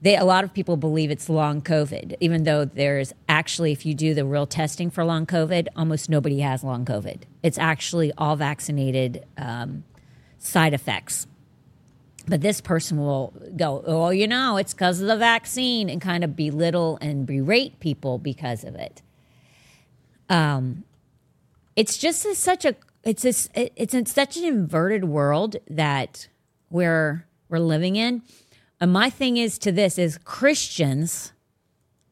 [0.00, 3.94] They, a lot of people believe it's long COVID, even though there's actually, if you
[3.94, 7.22] do the real testing for long COVID, almost nobody has long COVID.
[7.42, 9.84] It's actually all vaccinated um,
[10.38, 11.26] side effects.
[12.26, 16.24] But this person will go, oh, you know, it's because of the vaccine, and kind
[16.24, 19.02] of belittle and berate people because of it.
[20.30, 20.84] Um,
[21.76, 26.28] it's just a, such a it's this it's in such an inverted world that
[26.70, 28.22] we're we're living in.
[28.80, 31.32] And my thing is to this is Christians.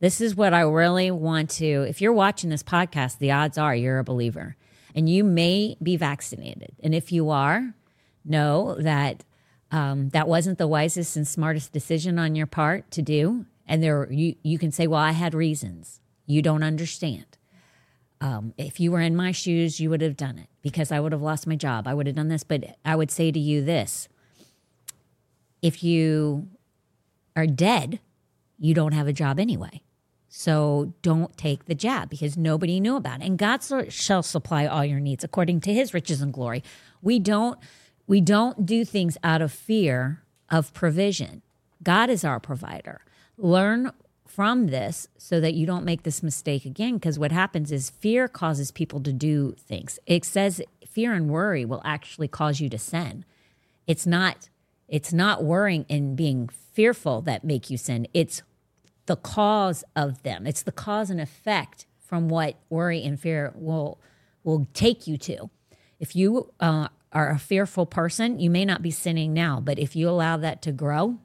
[0.00, 1.82] This is what I really want to.
[1.82, 4.56] If you're watching this podcast, the odds are you're a believer,
[4.94, 6.72] and you may be vaccinated.
[6.82, 7.74] And if you are,
[8.24, 9.24] know that
[9.72, 13.46] um, that wasn't the wisest and smartest decision on your part to do.
[13.66, 17.38] And there, you you can say, "Well, I had reasons." You don't understand.
[18.20, 21.10] Um, if you were in my shoes, you would have done it because I would
[21.10, 21.88] have lost my job.
[21.88, 22.44] I would have done this.
[22.44, 24.08] But I would say to you this
[25.62, 26.48] if you
[27.34, 27.98] are dead,
[28.58, 29.82] you don't have a job anyway.
[30.28, 33.26] So don't take the jab because nobody knew about it.
[33.26, 36.62] And God shall supply all your needs according to his riches and glory.
[37.02, 37.58] We don't
[38.06, 41.42] we don't do things out of fear of provision.
[41.82, 43.02] God is our provider.
[43.36, 43.92] Learn
[44.26, 48.28] from this so that you don't make this mistake again because what happens is fear
[48.28, 49.98] causes people to do things.
[50.06, 53.24] It says fear and worry will actually cause you to sin.
[53.86, 54.48] It's not
[54.88, 58.06] it's not worrying and being fearful that make you sin.
[58.12, 58.42] It's
[59.06, 60.46] the cause of them.
[60.46, 63.98] It's the cause and effect from what worry and fear will
[64.44, 65.50] will take you to.
[65.98, 69.94] If you uh, are a fearful person, you may not be sinning now, but if
[69.94, 71.18] you allow that to grow,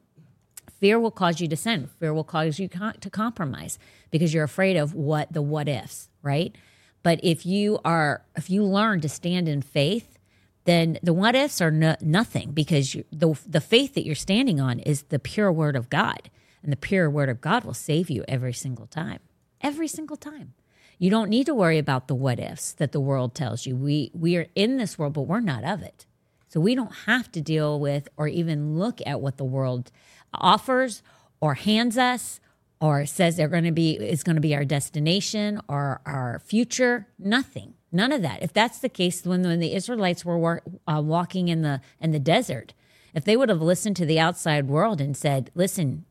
[0.79, 1.89] fear will cause you to sin.
[1.99, 3.79] Fear will cause you to compromise
[4.11, 6.55] because you're afraid of what the what ifs, right?
[7.03, 10.17] But if you are, if you learn to stand in faith,
[10.65, 14.59] then the what ifs are no, nothing because you, the the faith that you're standing
[14.59, 16.29] on is the pure word of God,
[16.61, 19.19] and the pure word of God will save you every single time,
[19.61, 20.53] every single time.
[20.99, 23.75] You don't need to worry about the what ifs that the world tells you.
[23.75, 26.05] We we are in this world, but we're not of it.
[26.47, 29.91] So we don't have to deal with or even look at what the world
[30.33, 31.03] offers
[31.39, 32.39] or hands us
[32.79, 37.07] or says they're going to be is going to be our destination or our future.
[37.19, 37.75] Nothing.
[37.91, 38.41] None of that.
[38.41, 42.19] If that's the case, when when the Israelites were uh, walking in the in the
[42.19, 42.73] desert,
[43.13, 46.05] if they would have listened to the outside world and said, "Listen,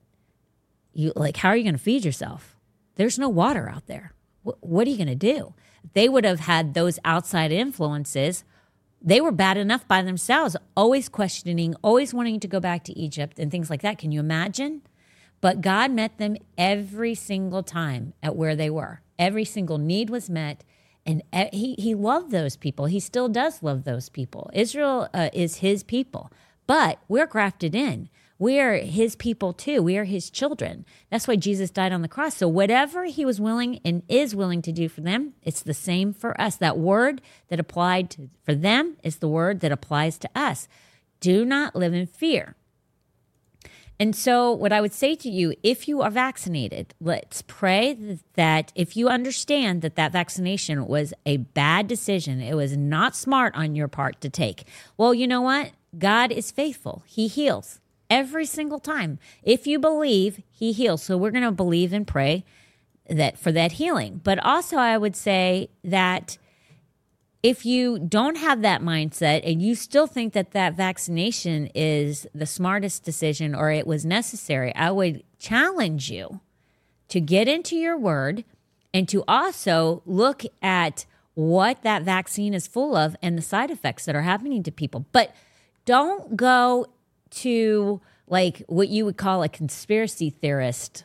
[0.92, 2.56] you like, how are you going to feed yourself?
[2.94, 4.12] There's no water out there
[4.60, 5.54] what are you going to do?
[5.94, 8.44] They would have had those outside influences.
[9.02, 13.38] They were bad enough by themselves, always questioning, always wanting to go back to Egypt
[13.38, 13.98] and things like that.
[13.98, 14.82] Can you imagine?
[15.40, 19.02] But God met them every single time at where they were.
[19.18, 20.64] Every single need was met.
[21.04, 21.22] And
[21.52, 22.86] he, he loved those people.
[22.86, 24.50] He still does love those people.
[24.52, 26.32] Israel uh, is his people,
[26.66, 28.08] but we're grafted in.
[28.38, 29.82] We are his people too.
[29.82, 30.84] We are his children.
[31.10, 32.36] That's why Jesus died on the cross.
[32.36, 36.12] So, whatever he was willing and is willing to do for them, it's the same
[36.12, 36.56] for us.
[36.56, 40.68] That word that applied to, for them is the word that applies to us.
[41.20, 42.56] Do not live in fear.
[43.98, 48.70] And so, what I would say to you, if you are vaccinated, let's pray that
[48.74, 53.74] if you understand that that vaccination was a bad decision, it was not smart on
[53.74, 54.64] your part to take.
[54.98, 55.70] Well, you know what?
[55.96, 57.80] God is faithful, He heals
[58.10, 59.18] every single time.
[59.42, 61.02] If you believe, he heals.
[61.02, 62.44] So we're going to believe and pray
[63.08, 64.20] that for that healing.
[64.22, 66.38] But also I would say that
[67.42, 72.46] if you don't have that mindset and you still think that that vaccination is the
[72.46, 76.40] smartest decision or it was necessary, I would challenge you
[77.08, 78.44] to get into your word
[78.92, 84.06] and to also look at what that vaccine is full of and the side effects
[84.06, 85.06] that are happening to people.
[85.12, 85.34] But
[85.84, 86.86] don't go
[87.36, 91.04] to like what you would call a conspiracy theorist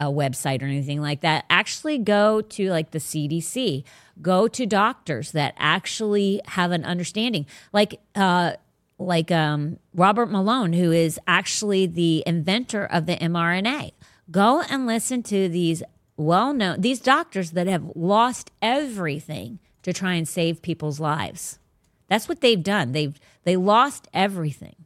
[0.00, 1.44] a website or anything like that.
[1.50, 3.84] Actually, go to like the CDC,
[4.22, 8.52] go to doctors that actually have an understanding, like uh,
[8.98, 13.92] like um, Robert Malone, who is actually the inventor of the mRNA.
[14.30, 15.82] Go and listen to these
[16.16, 21.58] well known these doctors that have lost everything to try and save people's lives.
[22.08, 22.92] That's what they've done.
[22.92, 24.79] They've they lost everything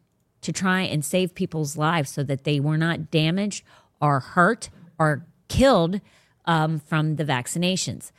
[0.45, 3.65] to try and save people's lives so that they were not damaged
[4.01, 6.01] or hurt or killed
[6.45, 8.13] um, from the vaccinations.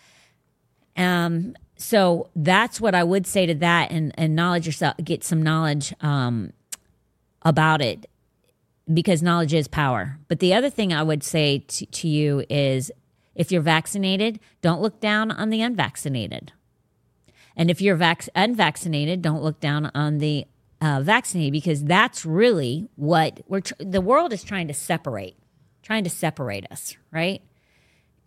[0.97, 5.43] Um, so that's what I would say to that, and, and knowledge yourself, get some
[5.43, 6.53] knowledge um,
[7.41, 8.09] about it
[8.91, 10.19] because knowledge is power.
[10.27, 12.91] But the other thing I would say to, to you is
[13.33, 16.53] if you're vaccinated, don't look down on the unvaccinated.
[17.57, 20.45] And if you're vac- unvaccinated, don't look down on the
[20.81, 25.37] uh, vaccinated because that's really what we're tr- the world is trying to separate
[25.81, 27.41] trying to separate us right?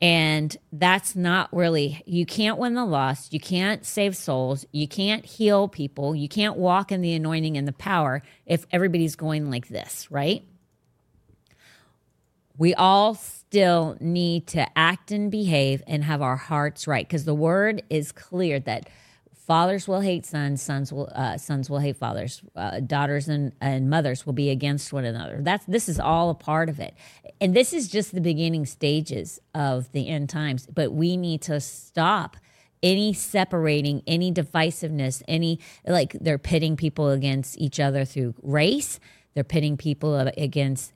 [0.01, 5.25] And that's not really you can't win the lost you can't save souls you can't
[5.25, 9.69] heal people you can't walk in the anointing and the power if everybody's going like
[9.69, 10.45] this right?
[12.57, 17.35] We all still need to act and behave and have our hearts right because the
[17.35, 18.89] word is clear that
[19.49, 23.89] Fathers will hate sons, sons will uh, sons will hate fathers, uh, daughters and, and
[23.89, 25.39] mothers will be against one another.
[25.41, 26.95] That's this is all a part of it,
[27.41, 30.67] and this is just the beginning stages of the end times.
[30.67, 32.37] But we need to stop
[32.83, 39.01] any separating, any divisiveness, any like they're pitting people against each other through race.
[39.33, 40.93] They're pitting people against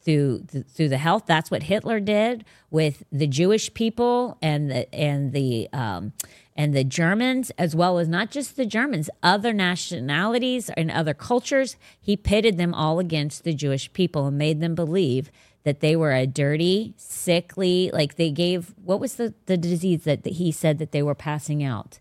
[0.00, 1.24] through through the health.
[1.26, 6.12] That's what Hitler did with the Jewish people and the and the um,
[6.60, 11.76] and the Germans, as well as not just the Germans, other nationalities and other cultures,
[11.98, 15.30] he pitted them all against the Jewish people and made them believe
[15.62, 20.22] that they were a dirty, sickly, like they gave, what was the, the disease that,
[20.24, 21.98] that he said that they were passing out?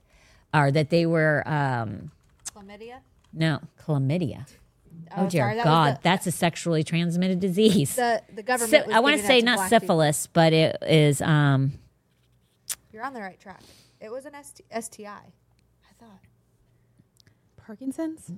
[0.53, 1.41] Or that they were.
[1.47, 2.11] Um,
[2.53, 2.97] chlamydia?
[3.31, 4.45] No, chlamydia.
[5.11, 7.95] Oh, oh dear sorry, that God, the, that's a sexually transmitted disease.
[7.95, 8.91] The, the government.
[8.91, 10.41] I want to say not syphilis, people.
[10.43, 11.21] but it is.
[11.21, 11.79] Um,
[12.91, 13.61] You're on the right track.
[13.99, 15.07] It was an STI.
[15.09, 16.21] I thought.
[17.57, 18.31] Parkinson's?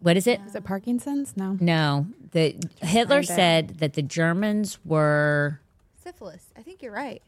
[0.00, 0.40] What is it?
[0.46, 1.36] Is it Parkinson's?
[1.36, 1.56] No.
[1.60, 2.06] No.
[2.32, 5.60] The Hitler said that the Germans were
[6.02, 6.46] syphilis.
[6.56, 7.22] I think you're right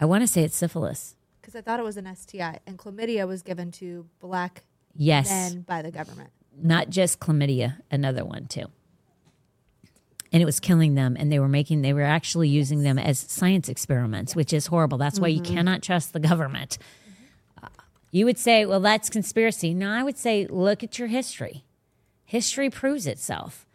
[0.00, 1.16] I want to say it's syphilis.
[1.40, 4.64] because I thought it was an STI, and chlamydia was given to black
[4.94, 5.28] Yes.
[5.28, 6.30] men by the government.
[6.58, 8.66] not just chlamydia, another one too.
[10.32, 13.18] And it was killing them, and they were making, they were actually using them as
[13.18, 14.98] science experiments, which is horrible.
[14.98, 15.54] That's why you mm-hmm.
[15.54, 16.78] cannot trust the government.
[18.10, 19.74] You would say, well, that's conspiracy.
[19.74, 21.64] No, I would say, look at your history.
[22.24, 23.66] History proves itself.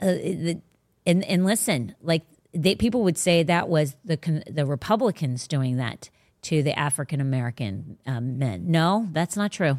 [0.00, 0.60] Uh, the,
[1.06, 2.22] and, and listen, like
[2.52, 6.10] they, people would say that was the the Republicans doing that
[6.42, 8.70] to the African American um, men.
[8.70, 9.78] No, that's not true.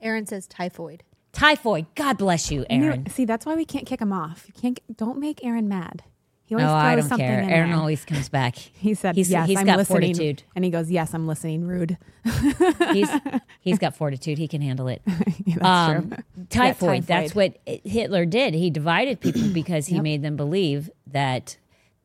[0.00, 1.02] Aaron says typhoid.
[1.32, 1.86] Typhoid.
[1.94, 3.10] God bless you, You know, Aaron.
[3.10, 4.44] see, that's why we can't kick him off.
[4.48, 4.96] You can't.
[4.96, 6.02] Don't make Aaron mad.
[6.50, 7.46] He No, always I throws don't something care.
[7.48, 7.78] Aaron there.
[7.78, 8.56] always comes back.
[8.74, 10.42] He said, He's- "Yes, he's I'm got listening." fortitude.
[10.56, 11.96] And he goes, "Yes, I'm listening." Rude.
[12.92, 13.08] He's
[13.60, 14.36] he's got fortitude.
[14.36, 15.00] He can handle it.
[15.06, 16.16] That's Um, true.
[16.50, 17.02] typhoid, typhoid.
[17.04, 18.54] That's what Hitler did.
[18.54, 21.56] He divided people because he made them believe that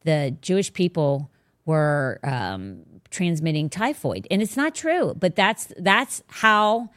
[0.03, 1.31] the Jewish people
[1.65, 5.15] were um, transmitting typhoid, and it's not true.
[5.19, 6.91] But that's that's how.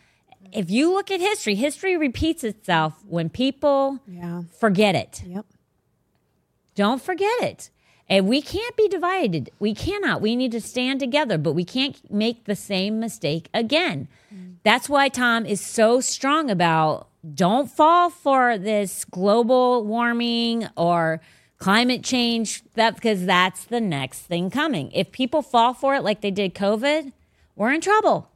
[0.52, 4.42] If you look at history, history repeats itself when people Yeah.
[4.58, 5.22] forget it.
[5.26, 5.44] Yep.
[6.78, 7.70] Don't forget it.
[8.08, 9.50] And we can't be divided.
[9.58, 10.20] We cannot.
[10.20, 14.06] We need to stand together, but we can't make the same mistake again.
[14.62, 21.20] That's why Tom is so strong about don't fall for this global warming or
[21.58, 24.92] climate change that because that's the next thing coming.
[24.92, 27.12] If people fall for it like they did COVID,
[27.56, 28.30] we're in trouble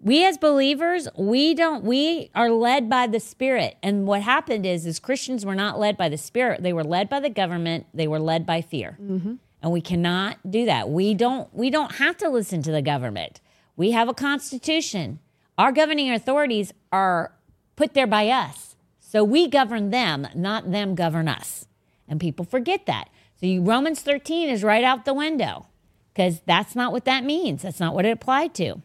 [0.00, 3.76] we as believers we don't we are led by the spirit.
[3.82, 6.62] And what happened is is christians were not led by the spirit.
[6.62, 7.86] They were led by the government.
[7.94, 8.98] They were led by fear.
[9.00, 9.34] Mm-hmm.
[9.62, 10.90] And we cannot do that.
[10.90, 13.40] We don't we don't have to listen to the government.
[13.76, 15.18] We have a constitution.
[15.58, 17.32] Our governing authorities are
[17.74, 18.76] put there by us.
[19.00, 21.66] So we govern them not them govern us.
[22.08, 23.08] And people forget that.
[23.40, 25.66] So you, romans 13 is right out the window
[26.12, 27.62] because that's not what that means.
[27.62, 28.82] That's not what it applied to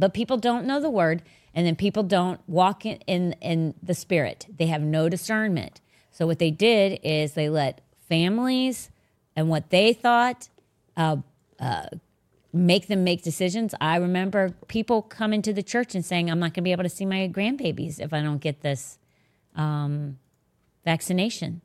[0.00, 1.22] but people don't know the word
[1.54, 4.46] and then people don't walk in, in in the spirit.
[4.56, 5.80] They have no discernment.
[6.10, 8.90] So what they did is they let families
[9.36, 10.48] and what they thought
[10.96, 11.18] uh,
[11.60, 11.86] uh,
[12.52, 13.74] make them make decisions.
[13.80, 16.82] I remember people coming to the church and saying i'm not going to be able
[16.82, 18.98] to see my grandbabies if i don't get this
[19.54, 20.18] um,
[20.84, 21.60] vaccination.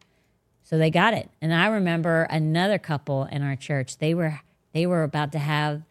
[0.64, 1.30] So they got it.
[1.42, 4.42] And i remember another couple in our church they were
[4.74, 5.84] they were about to have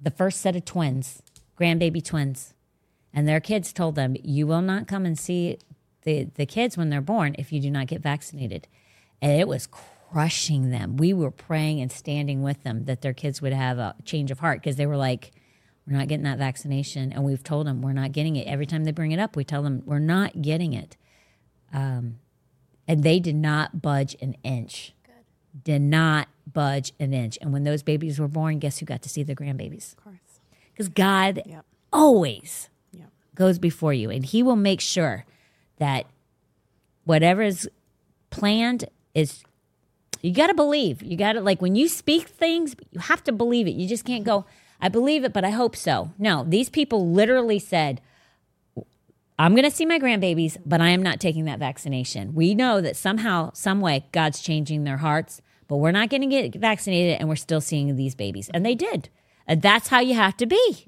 [0.00, 1.22] the first set of twins,
[1.58, 2.54] grandbaby twins.
[3.12, 5.58] And their kids told them, You will not come and see
[6.02, 8.68] the, the kids when they're born if you do not get vaccinated.
[9.22, 10.96] And it was crushing them.
[10.96, 14.40] We were praying and standing with them that their kids would have a change of
[14.40, 15.32] heart because they were like,
[15.86, 17.12] We're not getting that vaccination.
[17.12, 18.46] And we've told them we're not getting it.
[18.46, 20.96] Every time they bring it up, we tell them we're not getting it.
[21.72, 22.18] Um,
[22.86, 24.94] and they did not budge an inch.
[25.64, 27.38] Did not budge an inch.
[27.40, 29.94] And when those babies were born, guess who got to see the grandbabies?
[30.76, 31.64] Because God Yep.
[31.90, 33.08] always Yep.
[33.34, 35.24] goes before you, and He will make sure
[35.78, 36.04] that
[37.04, 37.68] whatever is
[38.30, 39.42] planned is.
[40.22, 41.02] You got to believe.
[41.02, 43.74] You got to like when you speak things, you have to believe it.
[43.74, 44.44] You just can't go.
[44.80, 46.12] I believe it, but I hope so.
[46.18, 48.00] No, these people literally said,
[49.38, 52.34] I'm going to see my grandbabies, but I am not taking that vaccination.
[52.34, 56.26] We know that somehow, some way, God's changing their hearts, but we're not going to
[56.26, 58.50] get vaccinated and we're still seeing these babies.
[58.52, 59.08] And they did.
[59.48, 60.86] That's how you have to be.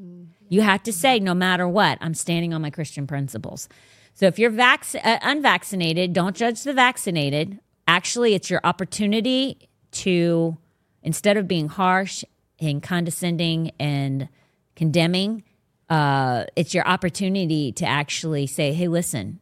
[0.49, 3.69] You have to say, no matter what, I'm standing on my Christian principles.
[4.15, 7.61] So if you're vac- uh, unvaccinated, don't judge the vaccinated.
[7.87, 10.57] Actually, it's your opportunity to,
[11.03, 12.25] instead of being harsh
[12.59, 14.29] and condescending and
[14.75, 15.45] condemning,
[15.89, 19.39] uh, it's your opportunity to actually say, hey, listen,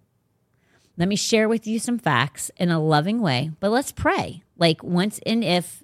[0.96, 4.42] let me share with you some facts in a loving way, but let's pray.
[4.56, 5.82] Like once and if,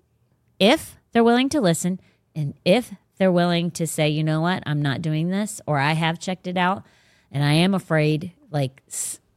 [0.59, 2.01] if they're willing to listen
[2.35, 5.93] and if they're willing to say, you know what, I'm not doing this, or I
[5.93, 6.83] have checked it out
[7.31, 8.83] and I am afraid, like,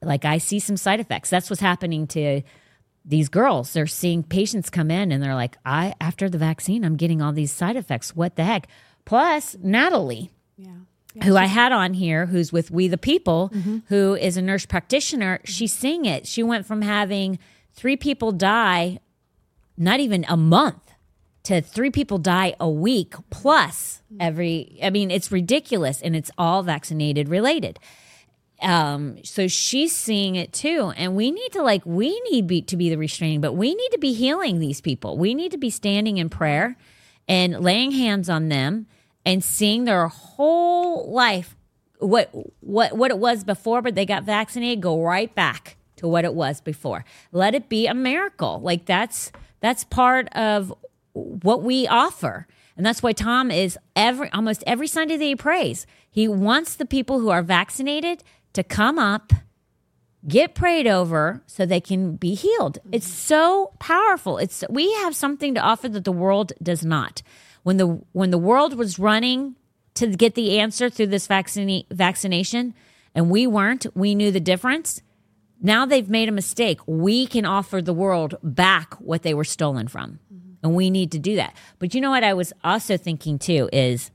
[0.02, 1.30] like I see some side effects.
[1.30, 2.42] That's what's happening to
[3.06, 3.74] these girls.
[3.74, 7.32] They're seeing patients come in and they're like, I, after the vaccine, I'm getting all
[7.32, 8.16] these side effects.
[8.16, 8.68] What the heck?
[9.06, 10.72] Plus, Natalie, Yeah.
[11.24, 13.78] who I had on here, who's with We the People, Mm-hmm.
[13.90, 16.26] who is a nurse practitioner, she's seeing it.
[16.26, 17.38] She went from having
[17.74, 18.98] three people die,
[19.78, 20.85] not even a month,
[21.46, 24.78] to three people die a week plus every.
[24.84, 27.80] I mean, it's ridiculous, and it's all vaccinated related.
[28.62, 32.78] Um, so she's seeing it too, and we need to like we need be, to
[32.78, 35.18] be the restraining, but we need to be healing these people.
[35.18, 36.78] We need to be standing in prayer
[37.28, 38.88] and laying hands on them
[39.26, 41.56] and seeing their whole life
[42.00, 42.30] what
[42.60, 46.34] what what it was before but they got vaccinated go right back to what it
[46.34, 49.32] was before let it be a miracle like that's
[49.62, 50.74] that's part of
[51.16, 52.48] what we offer.
[52.78, 55.88] And that's why Tom is every almost every Sunday that he prays.
[56.10, 59.32] He wants the people who are vaccinated to come up,
[60.28, 62.80] get prayed over so they can be healed.
[62.80, 62.96] Mm-hmm.
[62.96, 64.38] It's so powerful.
[64.38, 67.22] It's we have something to offer that the world does not.
[67.64, 69.56] When the when the world was running
[69.96, 72.74] to get the answer through this vaccine vaccination
[73.14, 75.02] and we weren't, we knew the difference.
[75.62, 76.80] Now they've made a mistake.
[76.86, 80.20] We can offer the world back what they were stolen from.
[80.66, 81.56] And we need to do that.
[81.78, 84.10] But you know what I was also thinking too is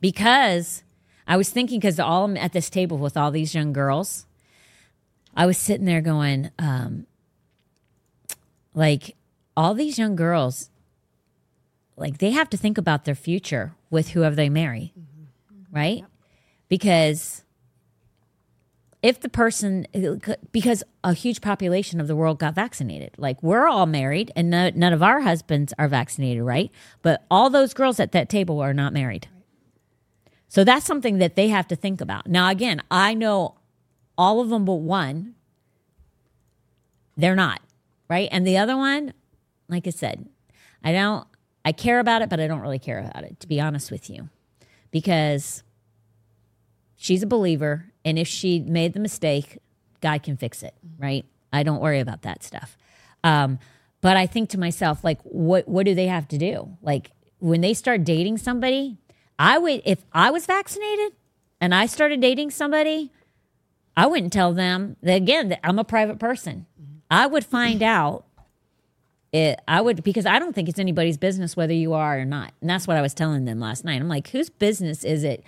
[0.00, 0.82] because
[1.28, 4.26] I was thinking because all I'm at this table with all these young girls,
[5.36, 7.06] I was sitting there going, um,
[8.74, 9.14] like
[9.56, 10.70] all these young girls,
[11.96, 14.92] like they have to think about their future with whoever they marry,
[15.70, 16.04] right?
[16.68, 17.44] Because
[19.02, 19.86] if the person
[20.50, 23.12] because a huge population of the world got vaccinated.
[23.16, 26.70] Like we're all married and no, none of our husbands are vaccinated right?
[27.02, 29.28] But all those girls at that table are not married.
[30.48, 32.26] So that's something that they have to think about.
[32.26, 33.56] Now again i know
[34.16, 35.34] all of them but one.
[37.16, 37.60] They're not
[38.08, 38.28] right?
[38.32, 39.12] And the other one
[39.68, 40.26] like i said
[40.82, 41.26] i don't
[41.64, 44.10] i care about it but i don't really care about it to be honest with
[44.10, 44.28] you.
[44.90, 45.62] Because
[46.96, 49.58] she's a believer and if she made the mistake
[50.00, 51.24] god can fix it right?
[51.52, 52.76] I don't worry about that stuff.
[53.24, 53.58] Um,
[54.00, 56.76] but i think to myself like what what do they have to do?
[56.82, 58.98] Like when they start dating somebody
[59.38, 61.12] i would if i was vaccinated
[61.60, 63.12] and i started dating somebody
[63.96, 66.66] i wouldn't tell them that again that i'm a private person.
[67.10, 68.24] I would find out
[69.32, 72.52] it, I would because I don't think it's anybody's business whether you are or not,
[72.60, 74.00] and that's what I was telling them last night.
[74.00, 75.44] I'm like, whose business is it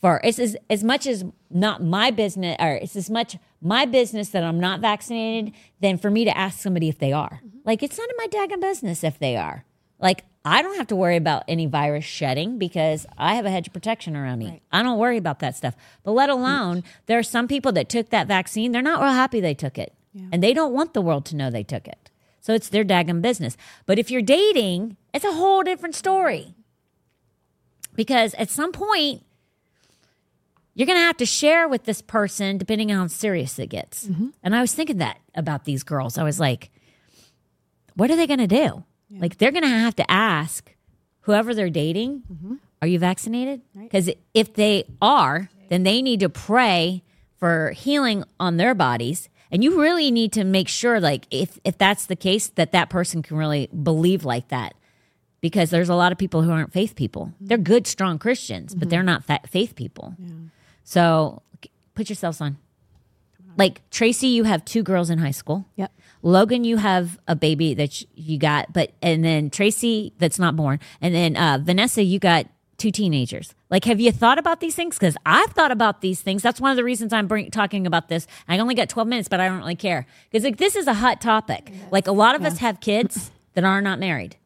[0.00, 4.30] for it's as, as much as not my business or it's as much my business
[4.30, 7.40] that I'm not vaccinated than for me to ask somebody if they are.
[7.44, 7.58] Mm-hmm.
[7.64, 9.64] Like it's none of my daggone business if they are.
[9.98, 13.66] Like I don't have to worry about any virus shedding because I have a hedge
[13.66, 14.46] of protection around me.
[14.46, 14.62] Right.
[14.72, 15.76] I don't worry about that stuff.
[16.02, 19.40] But let alone there are some people that took that vaccine, they're not real happy
[19.40, 19.94] they took it.
[20.32, 22.10] And they don't want the world to know they took it.
[22.40, 23.56] So it's their daggone business.
[23.86, 26.54] But if you're dating, it's a whole different story.
[27.94, 29.22] Because at some point,
[30.74, 34.06] you're going to have to share with this person depending on how serious it gets.
[34.06, 34.28] Mm-hmm.
[34.42, 36.16] And I was thinking that about these girls.
[36.16, 36.70] I was like,
[37.94, 38.84] what are they going to do?
[39.10, 40.74] Like, they're going to have to ask
[41.22, 42.54] whoever they're dating, mm-hmm.
[42.80, 43.60] are you vaccinated?
[43.76, 47.02] Because if they are, then they need to pray
[47.38, 49.28] for healing on their bodies.
[49.50, 52.88] And you really need to make sure, like, if, if that's the case, that that
[52.88, 54.74] person can really believe like that
[55.40, 57.26] because there's a lot of people who aren't faith people.
[57.26, 57.46] Mm-hmm.
[57.46, 60.14] They're good, strong Christians, but they're not fa- faith people.
[60.90, 61.42] So
[61.94, 62.56] put yourselves on.
[63.56, 65.66] Like Tracy, you have two girls in high school.
[65.76, 65.92] Yep.
[66.22, 70.80] Logan, you have a baby that you got, but and then Tracy, that's not born,
[71.00, 73.54] and then uh, Vanessa, you got two teenagers.
[73.70, 74.98] Like, have you thought about these things?
[74.98, 76.42] Because I've thought about these things.
[76.42, 78.26] That's one of the reasons I'm bring, talking about this.
[78.48, 80.94] I only got 12 minutes, but I don't really care because like this is a
[80.94, 81.70] hot topic.
[81.92, 84.36] Like a lot of us have kids that are not married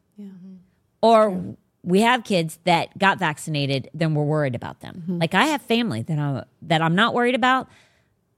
[1.01, 1.55] or
[1.85, 5.03] we have kids that got vaccinated then we're worried about them.
[5.03, 5.19] Mm-hmm.
[5.19, 7.67] Like i have family that i'm that i'm not worried about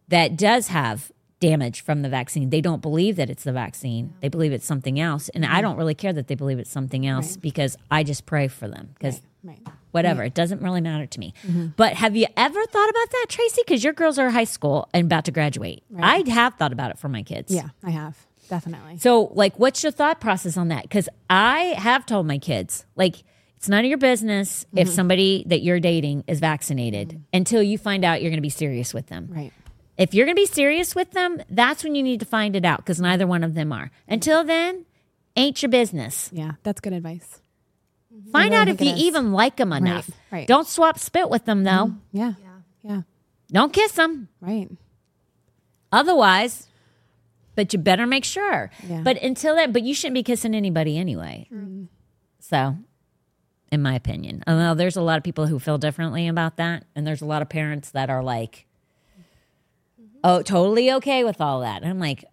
[0.09, 2.49] that does have damage from the vaccine.
[2.49, 4.15] They don't believe that it's the vaccine.
[4.21, 5.29] They believe it's something else.
[5.29, 8.47] And i don't really care that they believe it's something else because i just pray
[8.47, 9.65] for them because Right.
[9.91, 10.23] whatever.
[10.23, 11.33] It doesn't really matter to me.
[11.45, 11.67] Mm-hmm.
[11.77, 13.61] But have you ever thought about that tracy?
[13.65, 15.83] Because your girls are high school and about to graduate.
[15.97, 17.49] I have thought about it for my kids.
[17.53, 18.17] Yeah, I have.
[18.49, 18.97] Definitely.
[18.97, 20.83] so, like, what's your thought process on that?
[20.83, 23.23] Because I have told my kids, like,
[23.57, 24.77] it's none of your business Mm-hmm.
[24.79, 28.49] if somebody that you're dating is vaccinated until you find out you're going to be
[28.49, 29.27] serious with them.
[29.31, 29.51] Right.
[29.97, 32.63] If you're going to be serious with them, that's when you need to find it
[32.65, 33.89] out because neither one of them are.
[34.07, 34.85] Until then,
[35.35, 36.29] ain't your business.
[36.31, 37.41] Yeah, that's good advice.
[38.31, 39.01] Find out if you it is.
[39.01, 40.09] even like them enough.
[40.31, 40.41] right.
[40.41, 40.45] Mm-hmm.
[40.47, 41.93] Don't swap spit with them, though.
[42.11, 42.33] Yeah.
[42.43, 42.49] Yeah.
[42.83, 43.01] Yeah.
[43.51, 44.27] Don't kiss them.
[44.41, 44.69] Right.
[45.91, 46.67] Otherwise,
[47.55, 48.69] but you better make sure.
[48.87, 49.01] Yeah.
[49.01, 51.47] But until then, but you shouldn't be kissing anybody anyway.
[52.39, 52.77] So,
[53.71, 57.05] in my opinion, although there's a lot of people who feel differently about that, and
[57.05, 58.65] there's a lot of parents that are like,
[60.23, 62.25] "Oh, totally okay with all that." And I'm like,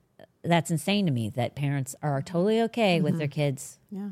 [0.45, 3.19] that's insane to me that parents are totally okay with mm-hmm.
[3.19, 4.11] their kids, Yeah.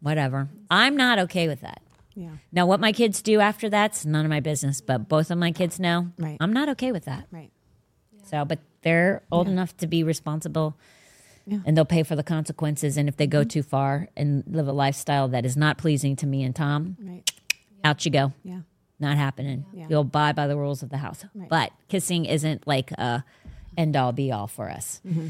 [0.00, 0.48] whatever.
[0.70, 1.82] I'm not okay with that.
[2.14, 2.32] Yeah.
[2.52, 5.52] Now, what my kids do after that's none of my business, but both of my
[5.52, 6.36] kids know Right.
[6.40, 7.26] I'm not okay with that.
[7.30, 7.50] Right.
[8.24, 10.76] So, but they're old enough to be responsible
[11.50, 11.56] Yeah.
[11.56, 11.68] Mm-hmm.
[11.68, 12.96] and they'll pay for the consequences.
[12.96, 16.26] And if they go too far and live a lifestyle that is not pleasing to
[16.26, 17.28] me and Tom, Right.
[17.82, 18.32] out you go.
[18.44, 18.60] Yeah.
[19.00, 19.64] Not happening.
[19.72, 19.86] Yeah.
[19.90, 21.24] You'll abide by the rules of the house.
[21.34, 21.48] Right.
[21.48, 23.24] But kissing isn't like a
[23.76, 25.00] end all be all for us.
[25.06, 25.28] Mm-hmm.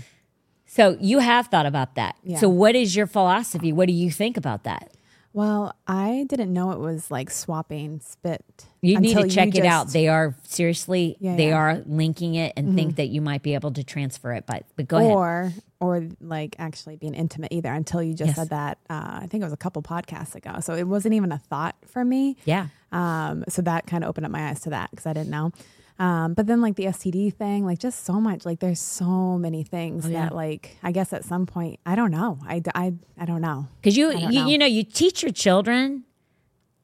[0.67, 2.17] So you have thought about that.
[2.23, 2.39] Yeah.
[2.39, 3.73] So what is your philosophy?
[3.73, 4.93] What do you think about that?
[5.33, 8.45] Well, I didn't know it was like swapping spit.
[8.83, 9.89] You need to check it out.
[9.93, 11.57] They are seriously, Yeah, they yeah.
[11.57, 14.45] are linking it and think that you might be able to transfer it.
[14.47, 15.11] But but go ahead.
[15.13, 18.37] or or like actually being intimate either until you just Yes.
[18.37, 18.79] said that.
[18.91, 21.77] Uh, I think it was a couple podcasts ago, so it wasn't even a thought
[21.87, 22.37] for me.
[22.45, 22.67] Yeah.
[22.91, 25.53] Um, so that kind of opened up my eyes to that because I didn't know.
[26.01, 29.63] Um, but then like the STD thing, like just so much, like there's so many
[29.63, 30.25] things Oh, yeah.
[30.25, 32.39] that like I guess at some point I don't know.
[32.49, 33.69] I, I, I don't know.
[33.83, 34.47] Because you, you know.
[34.49, 36.05] you know you teach your children,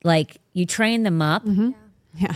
[0.04, 1.42] like you train them up,
[2.14, 2.34] Yeah.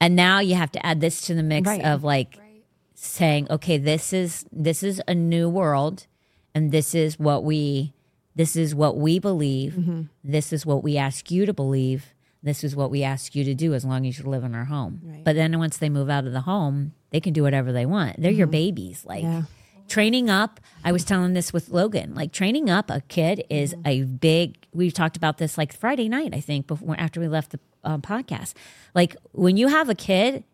[0.00, 1.84] and now you have to add this to the mix Right.
[1.84, 2.62] of like Right.
[2.94, 6.06] saying, okay, this is this is a new world,
[6.54, 7.92] and this is what we
[8.34, 9.74] this is what we believe.
[9.74, 10.02] Mm-hmm.
[10.24, 12.14] This is what we ask you to believe.
[12.42, 14.64] This is what we ask you to do as long as you live in our
[14.66, 15.00] home.
[15.04, 15.24] Right.
[15.24, 18.20] But then once they move out of the home, they can do whatever they want.
[18.22, 19.04] They're your babies.
[19.04, 19.32] Like Mm-hmm.
[19.40, 19.42] Yeah.
[19.88, 23.86] training up, I was telling this with Logan, like training up a kid is Mm-hmm.
[23.88, 27.50] a big, we talked about this like Friday night, I think, before after we left
[27.52, 28.54] the um, podcast.
[28.94, 30.44] Like when you have a kid,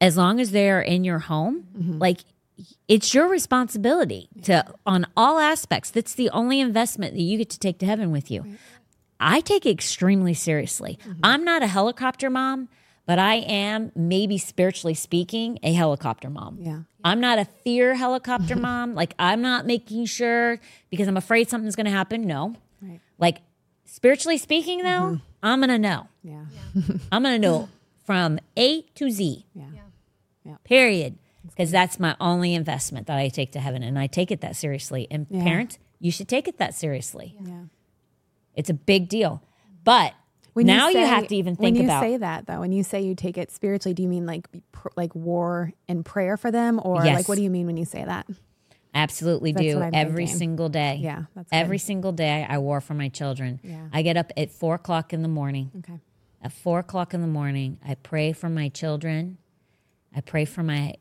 [0.00, 1.98] as long as they're in your home, Mm-hmm.
[1.98, 2.20] like
[2.88, 5.90] it's your responsibility to on all aspects.
[5.90, 8.56] That's the only investment that you get to take to heaven with you.
[9.20, 10.98] I take it extremely seriously.
[11.02, 11.20] Mm-hmm.
[11.22, 12.68] I'm not a helicopter mom,
[13.06, 16.58] but I am maybe spiritually speaking a helicopter mom.
[16.60, 16.80] Yeah.
[17.04, 18.94] I'm not a fear helicopter mom.
[18.94, 20.58] Like I'm not making sure
[20.90, 22.26] because I'm afraid something's going to happen.
[22.26, 22.56] No.
[22.82, 23.00] Right.
[23.18, 23.38] Like
[23.84, 26.08] spiritually speaking though, I'm going to know.
[26.22, 26.44] Yeah.
[27.12, 27.68] I'm going to know
[28.04, 29.46] from A to Z.
[29.54, 29.64] Yeah.
[30.44, 30.56] yeah.
[30.64, 31.18] Period.
[31.46, 34.56] Because that's my only investment that I take to heaven and I take it that
[34.56, 35.06] seriously.
[35.10, 35.42] And Yeah.
[35.44, 37.34] parents, you should take it that seriously.
[37.40, 37.62] Yeah.
[38.56, 39.42] It's a big deal.
[39.84, 40.14] But
[40.56, 42.72] now you, say- have to even think about when you about say that though when
[42.72, 46.38] you say you take it spiritually do you mean like pr- like war and prayer
[46.38, 47.14] for them or Yes.
[47.14, 48.26] like what do you mean when you say that
[48.94, 50.38] absolutely do every thinking.
[50.38, 50.98] single day.
[51.02, 51.84] Yeah, that's every good.
[51.84, 53.60] single day I war for my children.
[53.62, 53.88] Yeah.
[53.92, 55.70] I get up at four o'clock in the morning.
[55.80, 56.00] okay
[56.42, 59.36] At four o'clock in the morning, I pray for my children.
[60.14, 60.94] I pray for my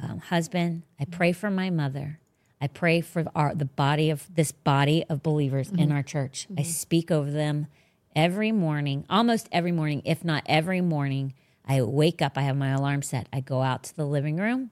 [0.00, 0.84] um, husband.
[1.00, 2.19] I pray for my mother.
[2.60, 6.46] I pray for our the body of this body of believers in our church.
[6.58, 7.68] I speak over them
[8.14, 11.32] every morning, almost every morning, if not every morning.
[11.66, 12.36] I wake up.
[12.36, 13.28] I have my alarm set.
[13.32, 14.70] I go out to the living room.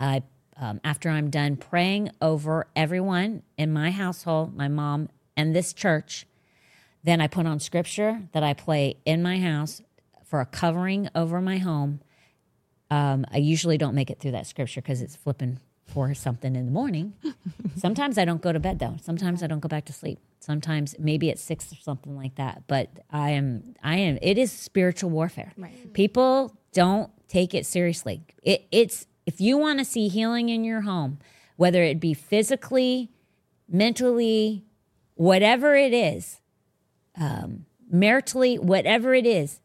[0.00, 0.22] I
[0.58, 6.26] um, after I'm done praying over everyone in my household, my mom and this church.
[7.04, 9.82] Then I put on scripture that I play in my house
[10.24, 12.00] for a covering over my home.
[12.90, 16.66] Um, I usually don't make it through that scripture because it's flipping for something in
[16.66, 17.14] the morning.
[17.76, 18.96] Sometimes I don't go to bed though.
[19.02, 20.18] Sometimes I don't go back to sleep.
[20.40, 22.64] Sometimes maybe at six or something like that.
[22.66, 24.18] But I am, I am.
[24.22, 25.52] It is spiritual warfare.
[25.56, 25.92] Right.
[25.92, 28.22] People don't take it seriously.
[28.42, 31.18] It, it's if you want to see healing in your home,
[31.56, 33.10] whether it be physically,
[33.68, 34.64] mentally,
[35.14, 36.40] whatever it is,
[37.18, 39.60] um, maritally, whatever it is,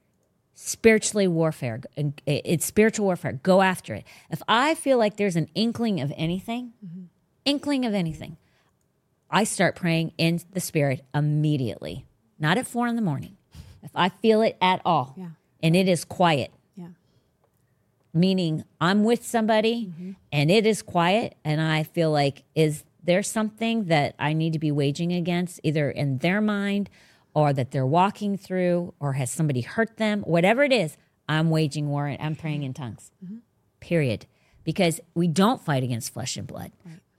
[0.64, 1.82] spiritually warfare.
[2.28, 3.34] It's spiritual warfare.
[3.34, 4.04] Go after it.
[4.30, 7.06] If I feel like there's an inkling of anything, mm-hmm.
[7.46, 8.38] inkling of anything,
[9.30, 12.06] I start praying in the spirit immediately,
[12.38, 13.38] not at four in the morning.
[13.82, 15.30] If I feel it at all, Yeah.
[15.64, 16.90] and it is quiet, yeah
[18.14, 20.12] meaning I'm with somebody mm-hmm.
[20.32, 24.60] and it is quiet, and I feel like, is there something that I need to
[24.60, 26.90] be waging against, either in their mind
[27.34, 30.22] or that they're walking through, or has somebody hurt them?
[30.24, 30.98] Whatever it is,
[31.30, 33.12] I'm waging war and I'm praying in tongues.
[33.80, 34.26] Period.
[34.64, 36.72] Because we don't fight against flesh and blood,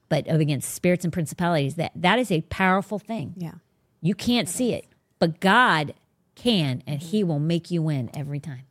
[0.08, 1.74] but against spirits and principalities.
[1.76, 3.34] That that is a powerful thing.
[3.36, 3.54] yeah
[4.00, 4.86] You can't see it,
[5.18, 5.94] but God
[6.34, 8.64] can, and He will make you win every time.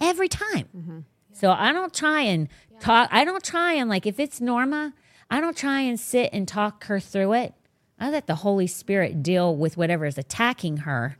[0.00, 1.04] Every time.
[1.32, 2.48] So I don't try and
[2.80, 3.08] talk.
[3.12, 4.94] I don't try and like if it's Norma,
[5.30, 7.54] I don't try and sit and talk her through it.
[8.00, 11.18] I let the Holy Spirit deal with whatever is attacking her,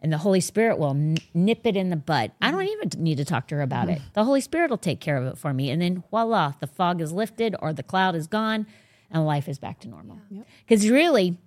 [0.00, 2.32] and the Holy Spirit will n- nip it in the bud.
[2.40, 4.00] I don't even need to talk to her about it.
[4.14, 7.00] The Holy Spirit will take care of it for me, and then voila, the fog
[7.00, 8.66] is lifted or the cloud is gone,
[9.10, 10.18] and life is back to normal.
[10.66, 11.38] Because really,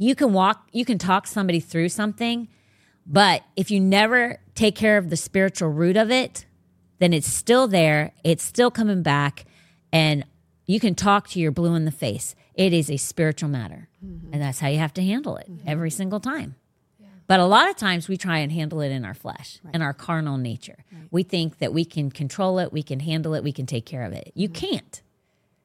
[0.00, 2.48] you can walk you can talk somebody through something
[3.06, 6.46] but if you never take care of the spiritual root of it
[6.98, 9.44] then it's still there it's still coming back
[9.92, 10.24] and
[10.64, 13.88] you can talk to your blue in the face it is a spiritual matter.
[14.32, 15.66] And that's how you have to handle it mm-hmm.
[15.66, 16.56] every single time.
[17.26, 19.94] But a lot of times we try and handle it in our flesh in our
[19.94, 20.84] carnal nature.
[21.10, 24.02] We think that we can control it we can handle it we can take care
[24.02, 24.32] of it.
[24.34, 24.66] You mm-hmm.
[24.66, 25.02] can't.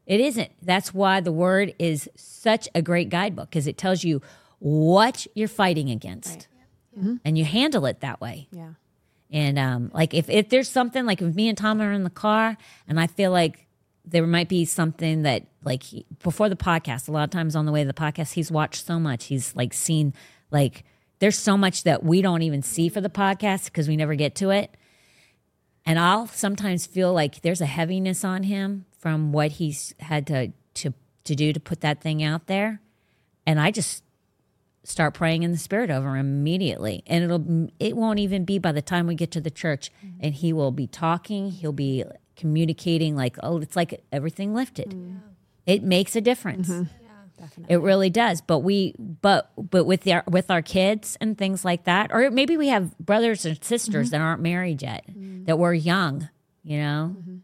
[0.05, 0.51] It isn't.
[0.61, 4.21] That's why the word is such a great guidebook because it tells you
[4.59, 6.47] what you're fighting against.
[6.97, 7.15] Mm-hmm.
[7.25, 8.47] And you handle it that way.
[8.51, 8.73] yeah.
[9.31, 12.09] And um, like if, if there's something like if me and Tom are in the
[12.11, 13.64] car and I feel like
[14.07, 17.65] there might be something that like he, before the podcast a lot of times on
[17.65, 19.25] the way to the podcast he's watched so much.
[19.25, 20.13] He's like seen
[20.51, 20.83] like
[21.19, 24.35] there's so much that we don't even see for the podcast because we never get
[24.35, 24.75] to it.
[25.85, 30.51] And i'll sometimes feel like there's a heaviness on him from what he's had to
[30.75, 30.93] to
[31.23, 32.81] to do to put that thing out there.
[33.45, 34.03] And i just
[34.85, 37.03] start praying in the spirit over him immediately.
[37.07, 39.91] And it'll it won't even be by the time we get to the church.
[40.05, 40.17] Mm-hmm.
[40.21, 41.51] And he will be talking.
[41.51, 42.03] He'll be
[42.35, 44.89] communicating like oh it's like everything lifted.
[44.89, 45.19] Mm.
[45.65, 46.69] It makes a difference.
[46.69, 47.65] Mm-hmm.
[47.67, 48.41] It really does.
[48.41, 52.57] But we but but with our with our kids and things like that or maybe
[52.57, 54.11] we have brothers and sisters mm-hmm.
[54.11, 55.45] that aren't married yet mm.
[55.45, 56.29] that we're young
[56.65, 57.15] you know?
[57.17, 57.35] Mm-hmm.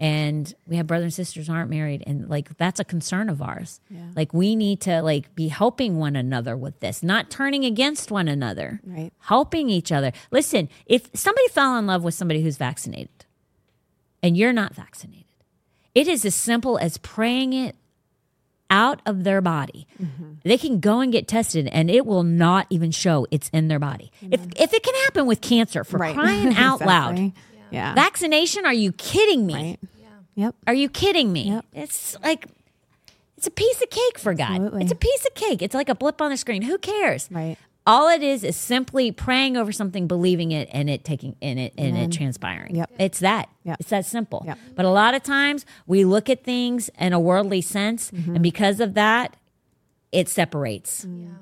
[0.00, 3.42] And we have brothers and sisters who aren't married and like that's a concern of
[3.42, 3.80] ours.
[4.14, 8.28] Like we need to like be helping one another with this not turning against one
[8.28, 8.80] another.
[8.84, 9.12] Right.
[9.18, 10.12] helping each other.
[10.30, 13.26] Listen if somebody fell in love with somebody who's vaccinated
[14.22, 15.24] and you're not vaccinated
[15.94, 17.74] it is as simple as praying it
[18.70, 19.86] out of their body.
[20.00, 20.34] Mm-hmm.
[20.44, 23.78] They can go and get tested and it will not even show it's in their
[23.80, 24.12] body.
[24.22, 24.34] Mm-hmm.
[24.34, 26.14] If if it can happen with cancer for Right.
[26.14, 27.18] crying out loud.
[27.18, 27.42] Exactly.
[27.70, 27.94] Yeah.
[27.94, 29.54] Vaccination, are you kidding me?
[29.54, 29.78] right.
[30.36, 30.54] Yep.
[30.68, 31.48] Are you kidding me?
[31.48, 31.64] Yep.
[31.72, 32.46] It's like
[33.36, 34.50] it's a piece of cake for God.
[34.50, 34.82] Absolutely.
[34.82, 35.62] It's a piece of cake.
[35.62, 36.62] It's like a blip on the screen.
[36.62, 37.28] Who cares?
[37.30, 37.56] Right.
[37.88, 41.72] All it is is simply praying over something, believing it, and it taking in it
[41.78, 42.76] and it transpiring.
[42.76, 42.90] Yep.
[42.98, 43.48] It's that.
[43.64, 43.76] Yep.
[43.80, 44.42] It's that simple.
[44.46, 44.58] Yep.
[44.76, 48.34] But a lot of times we look at things in a worldly sense, Mm-hmm.
[48.34, 49.36] and because of that,
[50.12, 51.06] it separates.
[51.06, 51.34] Mm.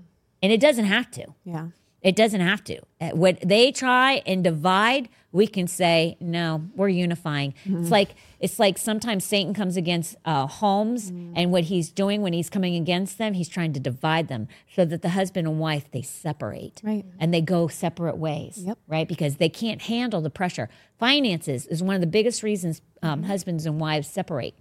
[0.43, 1.27] And it doesn't have to.
[1.45, 1.67] Yeah.
[2.03, 2.79] It doesn't have to.
[3.01, 8.59] Uh, When they try and divide, we can say, "No, we're unifying." It's like it's
[8.59, 13.19] like sometimes Satan comes against uh, homes, and what he's doing when he's coming against
[13.19, 17.05] them, he's trying to divide them so that the husband and wife they separate, Right.
[17.19, 18.79] And they go separate ways, Yep.
[18.87, 19.09] right?
[19.09, 20.69] Because they can't handle the pressure.
[20.99, 24.55] Finances is one of the biggest reasons um, husbands and wives separate.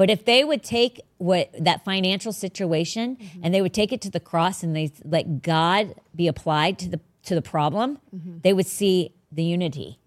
[0.00, 3.40] But if they would take what that financial situation mm-hmm.
[3.42, 6.88] and they would take it to the cross and they let God be applied to
[6.88, 8.38] the to the problem, mm-hmm.
[8.40, 9.98] they would see the unity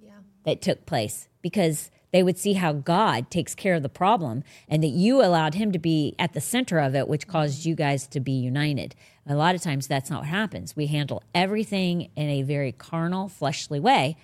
[0.46, 4.82] that took place because they would see how God takes care of the problem and
[4.82, 8.08] that you allowed him to be at the center of it, which caused you guys
[8.08, 8.96] to be united.
[9.28, 10.76] A lot of times that's not what happens.
[10.76, 14.18] We handle everything in a very carnal, fleshly way,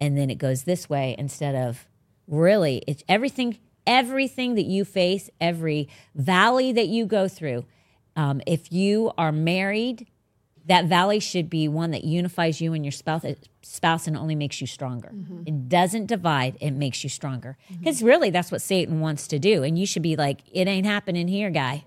[0.00, 1.86] and then it goes this way instead of
[2.26, 3.58] really it's everything
[3.90, 7.64] everything that you face every valley that you go through
[8.14, 10.06] um, if you are married
[10.66, 14.36] that valley should be one that unifies you and your spouse uh, spouse and only
[14.36, 15.10] makes you stronger.
[15.12, 15.42] Mm-hmm.
[15.46, 17.56] It doesn't divide it makes you stronger.
[17.64, 17.80] Mm-hmm.
[17.80, 20.86] Because really that's what satan wants to do and you should be like it ain't
[20.86, 21.84] happening here guy.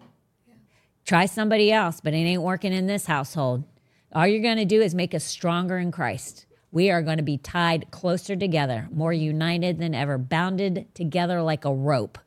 [1.05, 3.63] Try somebody else but it ain't working in this household.
[4.11, 7.23] All you're going to do is make us stronger in christ we are going to
[7.23, 12.17] be tied closer together more united than ever bounded together like a rope.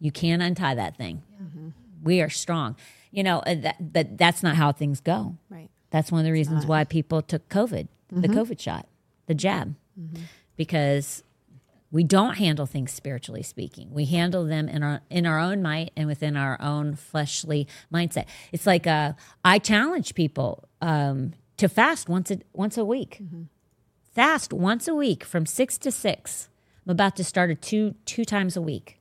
[0.00, 1.22] You can't untie that thing.
[2.02, 2.76] We are strong.
[3.12, 5.36] You know uh, that, that that's not how things go.
[5.48, 5.70] Right.
[5.90, 8.88] that's one of the reasons why people took COVID, the COVID shot,
[9.26, 9.74] the jab,
[10.56, 11.22] because
[11.92, 13.92] we don't handle things spiritually speaking.
[13.92, 18.24] We handle them in our in our own might and within our own fleshly mindset.
[18.50, 19.12] It's like uh,
[19.44, 23.20] I challenge people um, to fast once a once a week.
[24.12, 26.50] Fast once a week from six to six.
[26.84, 29.00] I'm about to start a two two times a week.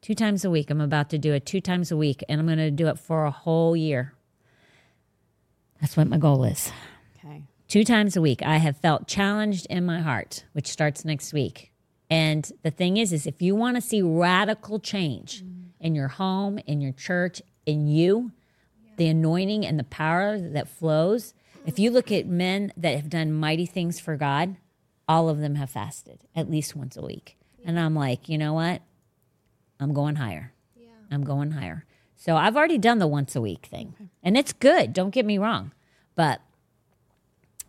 [0.00, 0.70] Two times a week.
[0.70, 2.98] I'm about to do it two times a week, and I'm going to do it
[2.98, 4.14] for a whole year.
[5.78, 6.72] That's what my goal is.
[7.18, 7.42] Okay.
[7.68, 11.70] Two times a week, I have felt challenged in my heart, which starts next week.
[12.08, 15.44] And the thing is, is if you want to see radical change
[15.80, 18.32] in your home, in your church, in you,
[18.96, 21.34] the anointing and the power that flows.
[21.68, 24.56] If you look at men that have done mighty things for God,
[25.06, 27.36] all of them have fasted at least once a week.
[27.62, 28.80] And I'm like, you know what?
[29.78, 30.54] I'm going higher.
[30.74, 30.88] Yeah.
[31.10, 31.84] I'm going higher.
[32.16, 34.08] So I've already done the once a week thing.
[34.22, 35.72] And it's good, don't get me wrong.
[36.14, 36.40] But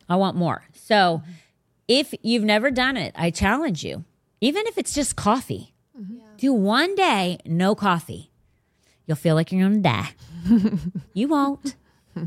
[0.08, 0.64] I want more.
[0.72, 1.32] So mm-hmm.
[1.90, 4.06] if you've never done it, I challenge you,
[4.40, 6.20] even if it's just coffee, mm-hmm.
[6.38, 8.32] do one day no coffee.
[9.06, 10.14] You'll feel like you're going to die.
[11.14, 11.76] you won't.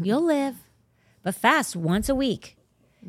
[0.03, 0.57] You'll live.
[1.23, 2.57] But fast once a week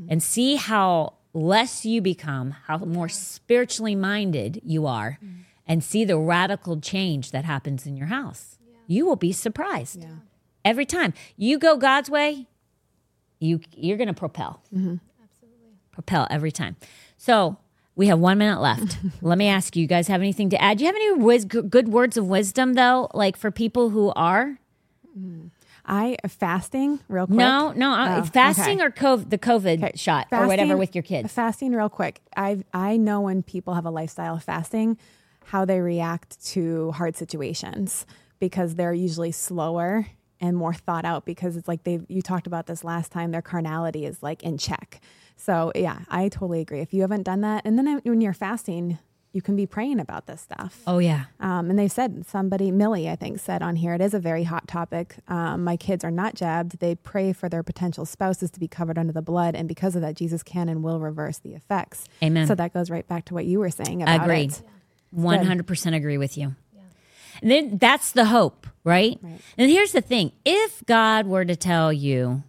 [0.07, 5.20] and see how less you become, how more spiritually minded you are,
[5.68, 8.57] and see the radical change that happens in your house.
[8.88, 10.05] You will be surprised
[10.64, 12.47] every time you go God's way.
[13.39, 14.95] You you're going to propel, mm-hmm.
[15.22, 16.78] absolutely propel every time.
[17.18, 17.57] So
[17.95, 18.97] we have one minute left.
[19.22, 20.78] Let me ask you, you guys have anything to add?
[20.78, 24.59] Do you have any wis- good words of wisdom though, like for people who are
[25.18, 25.49] mm.
[25.86, 27.38] I fasting real quick.
[27.39, 28.86] no, no, uh, Oh, fasting okay.
[28.86, 29.91] or COVID, the COVID Okay.
[29.95, 31.31] shot or whatever with your kids.
[31.34, 32.21] Fasting real quick.
[32.38, 34.97] I I know when people have a lifestyle of fasting,
[35.45, 38.05] how they react to hard situations
[38.39, 40.07] because they're usually slower
[40.39, 43.41] and more thought out because it's like they you talked about this last time their
[43.41, 45.01] carnality is like in check.
[45.36, 46.79] So yeah, I totally agree.
[46.79, 48.99] If you haven't done that, and then when you're fasting,
[49.34, 50.81] you can be praying about this stuff.
[50.86, 51.25] Oh yeah.
[51.39, 54.43] Um, and they said somebody, Millie, I think, said on here, it is a very
[54.43, 55.15] hot topic.
[55.27, 56.79] Um, my kids are not jabbed.
[56.79, 60.03] They pray for their potential spouses to be covered under the blood, and because of
[60.03, 62.07] that, Jesus can and will reverse the effects.
[62.21, 62.45] Amen.
[62.45, 64.55] So that goes right back to what you were saying about Agreed.
[65.09, 66.55] One hundred percent agree with you.
[67.41, 69.17] And then that's the hope, right?
[69.21, 69.41] Right.
[69.57, 72.43] And here's the thing: if God were to tell you,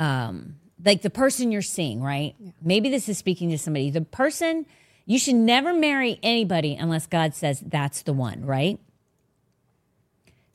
[0.00, 2.34] um, like the person you're seeing, right?
[2.60, 3.90] Maybe this is speaking to somebody.
[3.90, 4.66] The person
[5.08, 8.78] you should never marry anybody unless God says that's the one, right?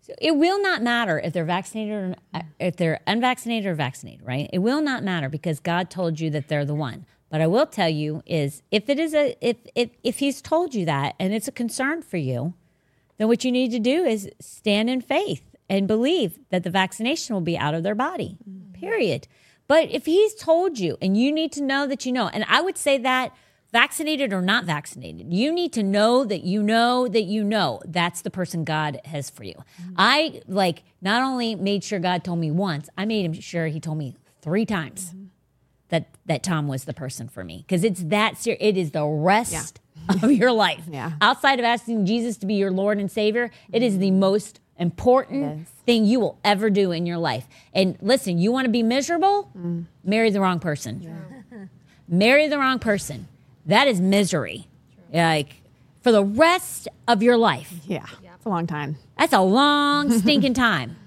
[0.02, 4.24] So it will not matter if they're vaccinated or uh, if they're unvaccinated or vaccinated,
[4.24, 4.48] right?
[4.54, 7.08] It will not matter because God told you that they're the one.
[7.32, 10.76] But I will tell you is if it is a if if if he's told
[10.76, 12.54] you that and it's a concern for you,
[13.18, 17.34] then what you need to do is stand in faith and believe that the vaccination
[17.34, 18.38] will be out of their body.
[18.48, 18.74] Mm-hmm.
[18.74, 19.28] Period.
[19.68, 22.62] But if he's told you and you need to know that you know, and I
[22.62, 23.34] would say that
[23.74, 28.22] vaccinated or not vaccinated, you need to know that you know that you know that's
[28.22, 29.56] the person God has for you.
[29.56, 29.94] Mm-hmm.
[29.98, 33.80] I like not only made sure God told me once, I made him sure he
[33.80, 35.26] told me three times mm-hmm.
[35.90, 38.62] that that Tom was the person for me because it's that serious.
[38.62, 39.82] It is the rest
[40.22, 40.84] of your life.
[40.88, 41.14] Yeah.
[41.20, 44.20] Outside of asking Jesus to be your Lord and Savior, it is the mm-hmm.
[44.20, 47.48] most important thing you will ever do in your life.
[47.74, 49.52] And listen, you want to be miserable?
[49.58, 49.86] Mm.
[50.04, 51.70] Marry the wrong person.
[52.08, 53.28] Marry the wrong person.
[53.66, 54.68] That is misery.
[55.12, 55.62] Like
[56.02, 57.74] for the rest of your life.
[57.86, 58.06] Yeah,
[58.36, 58.98] it's a long time.
[59.18, 60.98] That's a long stinking time.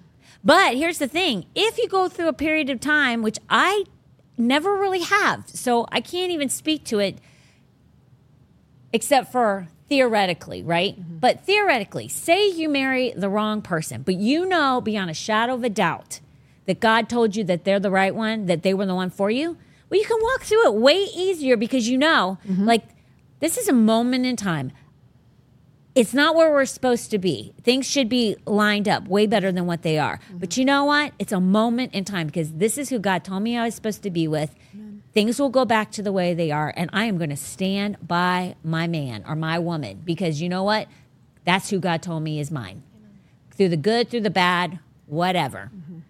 [0.42, 3.84] But here's the thing if you go through a period of time, which I
[4.38, 7.18] never really have, so I can't even speak to it
[8.92, 10.98] except for theoretically, right?
[10.98, 11.18] Mm-hmm.
[11.18, 15.64] But theoretically, say you marry the wrong person, but you know beyond a shadow of
[15.64, 16.20] a doubt
[16.66, 19.30] that God told you that they're the right one, that they were the one for
[19.30, 19.56] you.
[19.88, 22.64] Well, you can walk through it way easier because you know, mm-hmm.
[22.64, 22.84] like,
[23.40, 24.72] this is a moment in time
[25.96, 27.54] it's not where we're supposed to be.
[27.62, 30.20] Things should be lined up way better than what they are.
[30.30, 30.60] But mm-hmm.
[30.60, 31.14] you know what?
[31.18, 34.02] It's a moment in time because this is who God told me I was supposed
[34.02, 34.54] to be with.
[35.14, 37.96] Things will go back to the way they are, and I am going to stand
[38.06, 40.88] by my man or my woman because you know what?
[41.46, 42.82] That's who God told me is mine.
[43.52, 45.70] Through the good, through the bad, whatever.
[45.74, 46.00] Mm-hmm.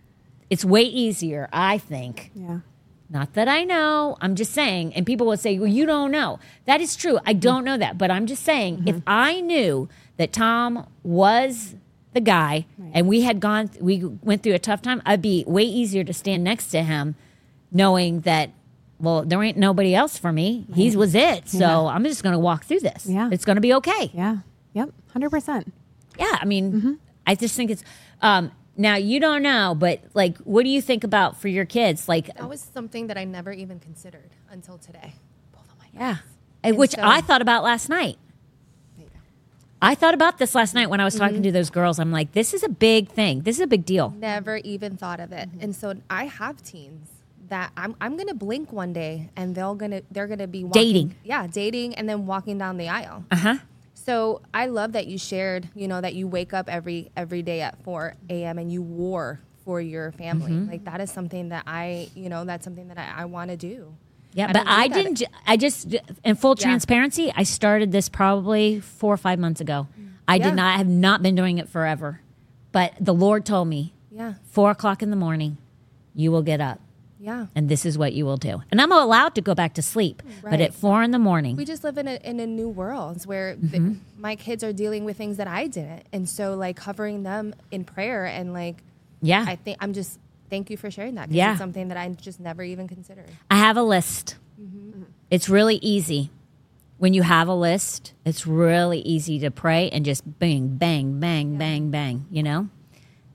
[0.50, 2.60] It's way easier, I think, Yeah.
[3.08, 4.16] Not that I know.
[4.20, 4.92] I'm just saying.
[4.94, 6.38] And people will say, well, you don't know.
[6.64, 7.18] That is true.
[7.24, 7.96] I don't know that.
[7.98, 11.74] But I'm just saying, if I knew that Tom was
[12.14, 15.62] the guy and we had gone, we went through a tough time, I'd be way
[15.62, 17.14] easier to stand next to him
[17.70, 18.50] knowing that,
[18.98, 20.66] well, there ain't nobody else for me.
[20.74, 21.48] He was it.
[21.48, 23.06] So I'm just going to walk through this.
[23.06, 23.28] Yeah.
[23.30, 24.10] It's going to be okay.
[24.14, 24.38] Yeah.
[24.72, 24.90] Yep.
[25.12, 25.72] Hundred percent.
[26.18, 26.92] Yeah, I mean, Mm-hmm.
[27.26, 27.84] I just think it's.
[28.22, 32.08] Um, now you don't know, but like, what do you think about for your kids?
[32.08, 35.14] Like, That was something that I never even considered until today.
[35.94, 36.16] yeah,
[36.62, 38.18] And which so- I thought about last night.
[39.82, 41.24] I thought about this last night when I was Mm-hmm.
[41.24, 41.98] talking to those girls.
[41.98, 43.42] I'm like, this is a big thing.
[43.42, 44.10] This is a big deal.
[44.16, 45.50] Never even thought of it.
[45.60, 47.08] And so I have teens
[47.48, 51.14] that I'm I'm gonna blink one day and they'll gonna they're gonna be walking, Dating.
[51.22, 53.24] Yeah, dating and then walking down the aisle.
[53.30, 53.56] Uh huh.
[54.06, 57.60] So I love that you shared, you know, that you wake up every every day
[57.60, 58.56] at 4 a.m.
[58.58, 60.52] and you war for your family.
[60.52, 60.70] Mm-hmm.
[60.70, 63.56] Like that is something that I, you know, that's something that I, I want to
[63.56, 63.92] do.
[64.32, 65.16] Yeah, I but I didn't.
[65.16, 65.92] ju- I just,
[66.22, 66.62] in full Yeah.
[66.66, 69.88] transparency, I started this probably four or five months ago.
[70.28, 70.44] I Yeah.
[70.50, 72.20] did not I have not been doing it forever,
[72.70, 75.56] but the Lord told me Yeah, four o'clock in the morning,
[76.14, 76.78] you will get up.
[77.26, 77.46] Yeah.
[77.56, 78.62] and this is what you will do.
[78.70, 81.64] And I'm allowed to go back to sleep, but at four in the morning, We
[81.64, 83.94] just live in a in a new world where Mm-hmm.
[84.28, 87.84] my kids are dealing with things that I didn't, and so like covering them in
[87.84, 88.76] prayer and like
[89.20, 90.18] yeah, I think I'm just
[90.50, 91.30] thank you for sharing that.
[91.30, 91.50] Yeah.
[91.52, 93.28] it's something that I just never even considered.
[93.50, 94.36] I have a list.
[94.60, 95.02] Mm-hmm.
[95.30, 96.30] It's really easy.
[96.98, 101.58] When you have a list, it's really easy to pray and just bang, bang, bang,
[101.58, 102.68] bang, bang, you know?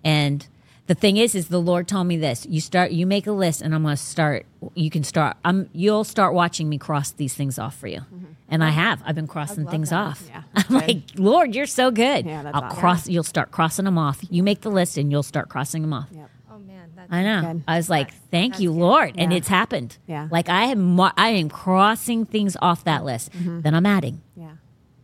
[0.03, 0.47] And
[0.91, 2.45] the thing is, is the Lord told me this.
[2.49, 5.69] You start, you make a list and I'm going to start, you can start, I'm,
[5.71, 8.01] you'll start watching me cross these things off for you.
[8.49, 9.95] And I have, I've been crossing things that.
[9.95, 10.23] off.
[10.27, 10.73] Yeah, I'm good.
[10.87, 12.25] like, Lord, you're so good.
[12.25, 12.79] Yeah, that's I'll awesome.
[12.79, 14.19] cross, you'll start crossing them off.
[14.29, 16.09] You make the list and you'll start crossing them off.
[16.11, 16.29] Yep.
[16.51, 17.53] Oh man, that's I know.
[17.53, 17.63] Good.
[17.69, 18.79] I was like, That's- "Thank that's you, good.
[18.79, 19.97] Lord," and it's happened.
[20.05, 20.27] Yeah.
[20.29, 23.31] Like I am, mar- I am crossing things off that list.
[23.31, 23.61] Mm-hmm.
[23.61, 24.55] Then I'm adding Yeah.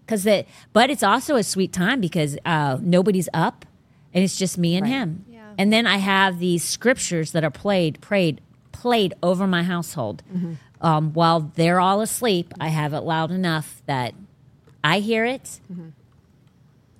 [0.05, 0.45] because it.
[0.73, 3.65] But it's also a sweet time because uh, nobody's up,
[4.13, 4.91] and it's just me and Right.
[4.91, 5.23] him.
[5.29, 5.36] Yeah.
[5.57, 8.41] And then I have these scriptures that are played, prayed,
[8.71, 10.53] played over my household Mm-hmm.
[10.81, 12.53] um, while they're all asleep.
[12.59, 14.13] I have it loud enough that
[14.83, 15.59] I hear it.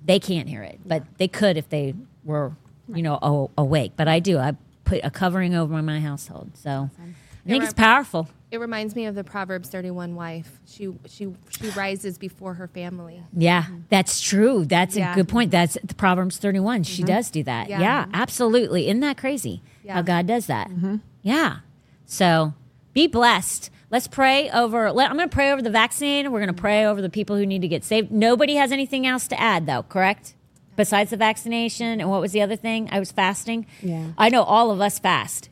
[0.04, 1.94] They can't hear it, but they could if they
[2.24, 2.52] were,
[2.92, 3.92] you know, a- awake.
[3.96, 4.38] But I do.
[4.38, 6.52] I put a covering over my household.
[6.54, 8.28] So I think it's powerful.
[8.50, 10.58] It reminds me of the Proverbs 31 wife.
[10.66, 13.22] She she she rises before her family.
[13.36, 13.80] Yeah, mm-hmm.
[13.90, 14.64] that's true.
[14.64, 15.12] That's Yeah.
[15.12, 15.50] a good point.
[15.50, 16.84] That's the Proverbs 31.
[16.84, 17.06] She mm-hmm.
[17.06, 17.68] does do that.
[17.68, 18.06] Yeah, Yeah.
[18.14, 18.88] absolutely.
[18.88, 20.68] Isn't that crazy how God does that?
[20.70, 20.96] Mm-hmm.
[21.22, 21.58] Yeah.
[22.06, 22.54] So
[22.94, 23.70] be blessed.
[23.90, 24.92] Let's pray over.
[24.92, 26.30] Let, I'm going to pray over the vaccinated.
[26.30, 28.10] We're going to pray over the people who need to get saved.
[28.10, 30.34] Nobody has anything else to add, though, correct?
[30.76, 32.00] Besides the vaccination.
[32.00, 32.88] And what was the other thing?
[32.92, 33.66] I was fasting.
[33.80, 34.08] Yeah.
[34.18, 35.48] I know all of us fast.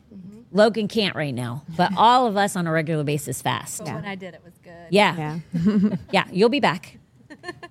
[0.51, 3.79] Logan can't right now, but all of us on a regular basis fast.
[3.79, 4.87] But when I did, it was good.
[4.89, 5.39] Yeah.
[5.53, 5.89] Yeah.
[6.11, 6.97] Yeah, you'll be back.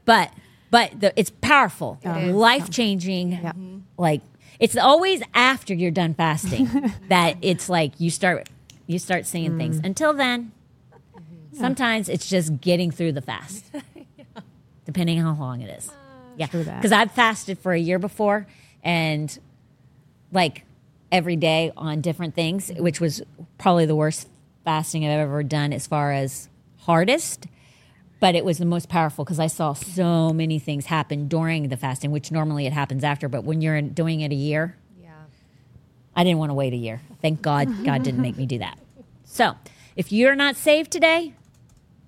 [0.04, 0.32] but
[0.70, 2.34] but the, it's powerful, is.
[2.34, 3.32] life changing.
[3.32, 3.52] Yeah.
[3.52, 3.78] Mm-hmm.
[3.96, 4.20] Like
[4.58, 8.48] it's always after you're done fasting that it's like you start
[8.86, 9.58] you start seeing mm.
[9.58, 9.80] things.
[9.82, 10.52] Until then,
[10.92, 11.56] mm-hmm.
[11.56, 13.64] sometimes it's just getting through the fast,
[14.84, 15.88] depending how long it is.
[15.88, 15.92] Uh,
[16.36, 18.46] yeah, because I've fasted for a year before,
[18.82, 19.36] and
[20.30, 20.65] like
[21.10, 22.82] every day on different things, mm-hmm.
[22.82, 23.22] which was
[23.58, 24.28] probably the worst
[24.64, 26.48] fasting I've ever done as far as
[26.80, 27.46] hardest.
[28.18, 31.76] But it was the most powerful because I saw so many things happen during the
[31.76, 33.28] fasting, which normally it happens after.
[33.28, 35.10] But when you're doing it a year, Yeah.
[36.14, 37.02] I didn't want to wait a year.
[37.20, 38.78] Thank God, God didn't make me do that.
[39.24, 39.54] So,
[39.96, 41.34] if you're not saved today,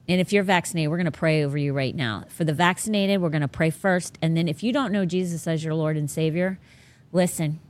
[0.09, 2.25] and if you're vaccinated, we're going to pray over you right now.
[2.29, 4.19] For the vaccinated, we're going to pray first.
[4.23, 6.59] And then if you don't know Jesus as your Lord and Savior,
[7.13, 7.61] listen,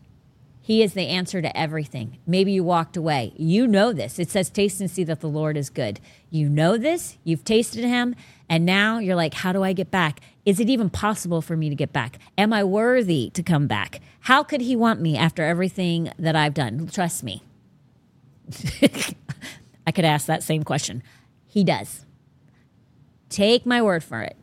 [0.68, 2.18] He is the answer to everything.
[2.26, 3.32] Maybe you walked away.
[3.38, 4.18] You know this.
[4.18, 5.98] It says, taste and see that the Lord is good.
[6.28, 7.16] You know this.
[7.24, 8.14] You've tasted Him.
[8.50, 10.20] And now you're like, how do I get back?
[10.44, 12.18] Is it even possible for me to get back?
[12.36, 14.02] Am I worthy to come back?
[14.20, 16.86] How could He want me after everything that I've done?
[16.88, 17.42] Trust me.
[19.86, 21.02] I could ask that same question.
[21.46, 22.04] He does.
[23.30, 24.36] Take my word for it.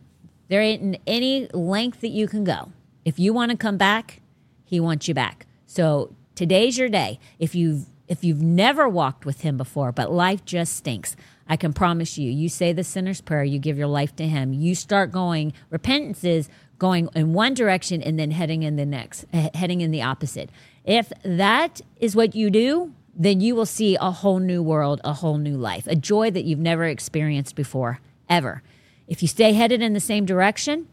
[0.47, 2.71] There ain't any length that you can go.
[3.05, 4.23] If you want to come back,
[4.63, 5.45] he wants you back.
[5.65, 7.19] So today's your day.
[7.39, 11.15] If you've if you've never walked with him before, but life just stinks,
[11.47, 14.53] I can promise you, you say the sinner's prayer, you give your life to him,
[14.53, 16.47] you start going, repentance is
[16.77, 20.49] going in one direction and then heading in the next, heading in the opposite.
[20.83, 25.13] If that is what you do, then you will see a whole new world, a
[25.13, 27.99] whole new life, a joy that you've never experienced before,
[28.29, 28.61] ever.
[29.07, 30.87] If you stay headed in the same direction,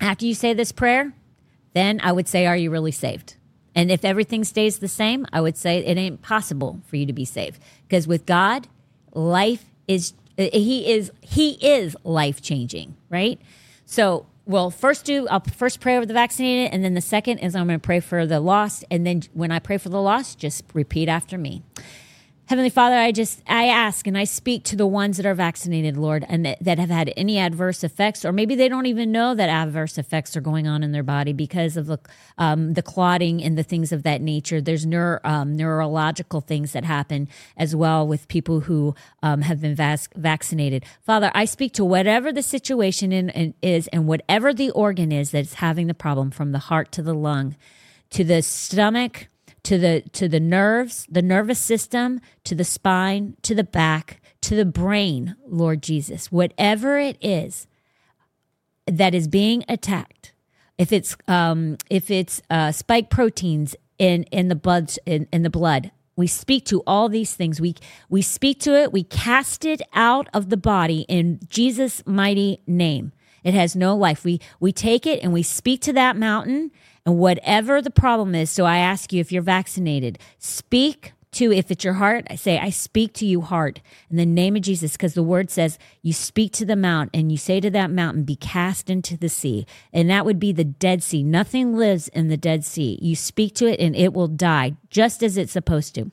[0.00, 1.12] after you say this prayer,
[1.74, 3.36] then I would say, Are you really saved?
[3.74, 7.12] And if everything stays the same, I would say it ain't possible for you to
[7.12, 7.60] be saved.
[7.88, 8.68] Because with God,
[9.12, 13.40] life is He is He is life changing, right?
[13.86, 17.54] So we'll first do I'll first pray over the vaccinated, and then the second is
[17.54, 18.84] I'm gonna pray for the lost.
[18.90, 21.62] And then when I pray for the lost, just repeat after me.
[22.52, 25.96] Heavenly Father, I just I ask and I speak to the ones that are vaccinated,
[25.96, 29.34] Lord, and that, that have had any adverse effects, or maybe they don't even know
[29.34, 31.98] that adverse effects are going on in their body because of the
[32.36, 34.60] um, the clotting and the things of that nature.
[34.60, 37.26] There's neuro, um, neurological things that happen
[37.56, 40.84] as well with people who um, have been vas- vaccinated.
[41.00, 45.30] Father, I speak to whatever the situation in, in, is and whatever the organ is
[45.30, 47.56] that's having the problem, from the heart to the lung,
[48.10, 49.28] to the stomach
[49.64, 54.56] to the to the nerves, the nervous system, to the spine, to the back, to
[54.56, 56.32] the brain, Lord Jesus.
[56.32, 57.66] Whatever it is
[58.86, 60.32] that is being attacked,
[60.78, 65.50] if it's um, if it's uh, spike proteins in in the blood in, in the
[65.50, 67.60] blood, we speak to all these things.
[67.60, 67.76] We
[68.08, 68.92] we speak to it.
[68.92, 73.12] We cast it out of the body in Jesus' mighty name.
[73.44, 74.24] It has no life.
[74.24, 76.72] We we take it and we speak to that mountain
[77.04, 78.50] and whatever the problem is.
[78.50, 82.58] So I ask you if you're vaccinated, speak to if it's your heart, I say
[82.58, 83.80] I speak to you heart
[84.10, 87.32] in the name of Jesus because the word says you speak to the mount and
[87.32, 89.66] you say to that mountain be cast into the sea.
[89.92, 91.22] And that would be the Dead Sea.
[91.22, 92.98] Nothing lives in the Dead Sea.
[93.00, 96.10] You speak to it and it will die just as it's supposed to.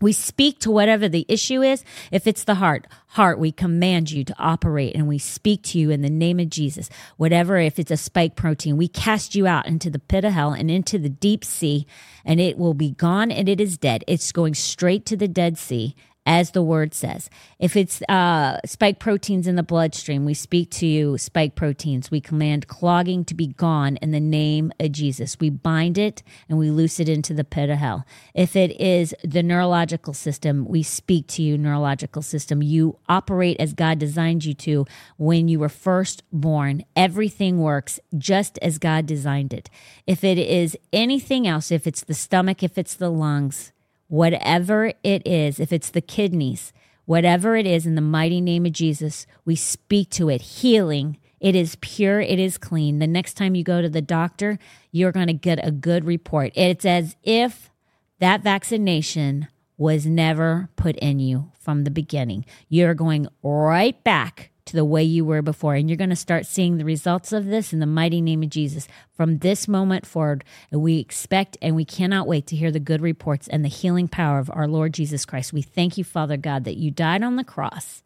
[0.00, 1.84] We speak to whatever the issue is.
[2.10, 5.90] If it's the heart, heart, we command you to operate and we speak to you
[5.90, 6.90] in the name of Jesus.
[7.16, 10.52] Whatever, if it's a spike protein, we cast you out into the pit of hell
[10.52, 11.86] and into the deep sea,
[12.24, 14.04] and it will be gone and it is dead.
[14.06, 15.94] It's going straight to the Dead Sea.
[16.26, 17.28] As the word says,
[17.58, 22.10] if it's uh, spike proteins in the bloodstream, we speak to you, spike proteins.
[22.10, 25.38] We command clogging to be gone in the name of Jesus.
[25.38, 28.06] We bind it and we loose it into the pit of hell.
[28.32, 32.62] If it is the neurological system, we speak to you, neurological system.
[32.62, 34.86] You operate as God designed you to
[35.18, 36.84] when you were first born.
[36.96, 39.68] Everything works just as God designed it.
[40.06, 43.72] If it is anything else, if it's the stomach, if it's the lungs,
[44.08, 46.72] whatever it is, if it's the kidneys,
[47.04, 51.54] whatever it is, in the mighty name of Jesus, we speak to it healing It
[51.54, 53.00] is pure, it is clean.
[53.00, 54.58] The next time you go to the doctor,
[54.90, 56.52] you're going to get a good report.
[56.54, 57.70] It's as if
[58.18, 62.46] that vaccination was never put in you from the beginning.
[62.70, 65.74] You're going right back to the way you were before.
[65.74, 68.50] And you're going to start seeing the results of this in the mighty name of
[68.50, 70.44] Jesus from this moment forward.
[70.70, 74.38] We expect and we cannot wait to hear the good reports and the healing power
[74.38, 75.52] of our Lord Jesus Christ.
[75.52, 78.02] We thank you, Father God, that you died on the cross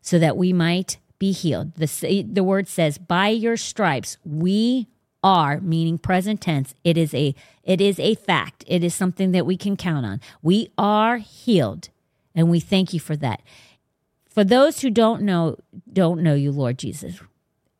[0.00, 1.74] so that we might be healed.
[1.74, 4.88] The, the word says, by your stripes, we
[5.22, 7.34] are meaning present tense it is a
[7.64, 11.88] it is a fact it is something that we can count on we are healed
[12.36, 13.42] and we thank you for that
[14.38, 15.56] for those who don't know
[15.92, 17.18] don't know you lord jesus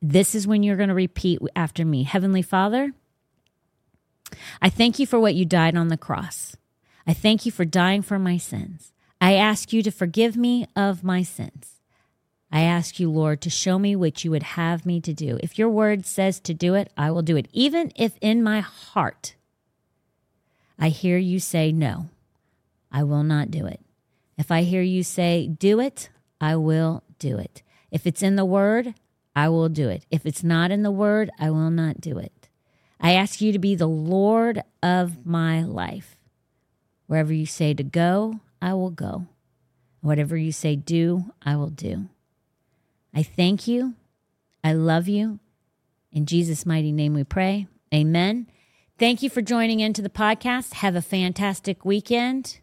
[0.03, 2.91] this is when you're going to repeat after me heavenly father
[4.61, 6.57] i thank you for what you died on the cross
[7.07, 11.05] i thank you for dying for my sins i ask you to forgive me of
[11.05, 11.77] my sins
[12.51, 15.39] I ask you, Lord, to show me what you would have me to do.
[15.43, 17.47] If your word says to do it, I will do it.
[17.53, 19.35] Even if in my heart
[20.79, 22.09] I hear you say no,
[22.91, 23.81] I will not do it.
[24.39, 26.09] If I hear you say do it,
[26.41, 27.63] I will do it.
[27.91, 28.95] If it's in the word,
[29.35, 30.05] I will do it.
[30.11, 32.49] If it's not in the word, I will not do it.
[33.01, 36.17] I ask you to be the Lord of my life.
[37.07, 39.27] Wherever you say to go, I will go.
[40.01, 42.09] Whatever you say do, I will do.
[43.15, 43.95] I thank you.
[44.63, 45.39] I love you.
[46.13, 47.67] In Jesus' mighty name we pray.
[47.95, 48.49] Amen.
[48.99, 50.75] Thank you for joining into the podcast.
[50.75, 52.59] Have a fantastic weekend.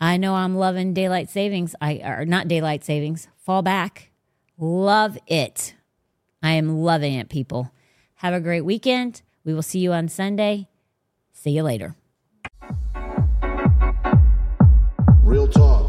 [0.00, 1.74] I know I'm loving daylight savings.
[1.80, 3.28] I are not daylight savings.
[3.36, 4.10] Fall back.
[4.56, 5.74] Love it.
[6.42, 7.72] I am loving it, people.
[8.16, 9.22] Have a great weekend.
[9.44, 10.68] We will see you on Sunday.
[11.32, 11.96] See you later.
[15.22, 15.87] Real talk.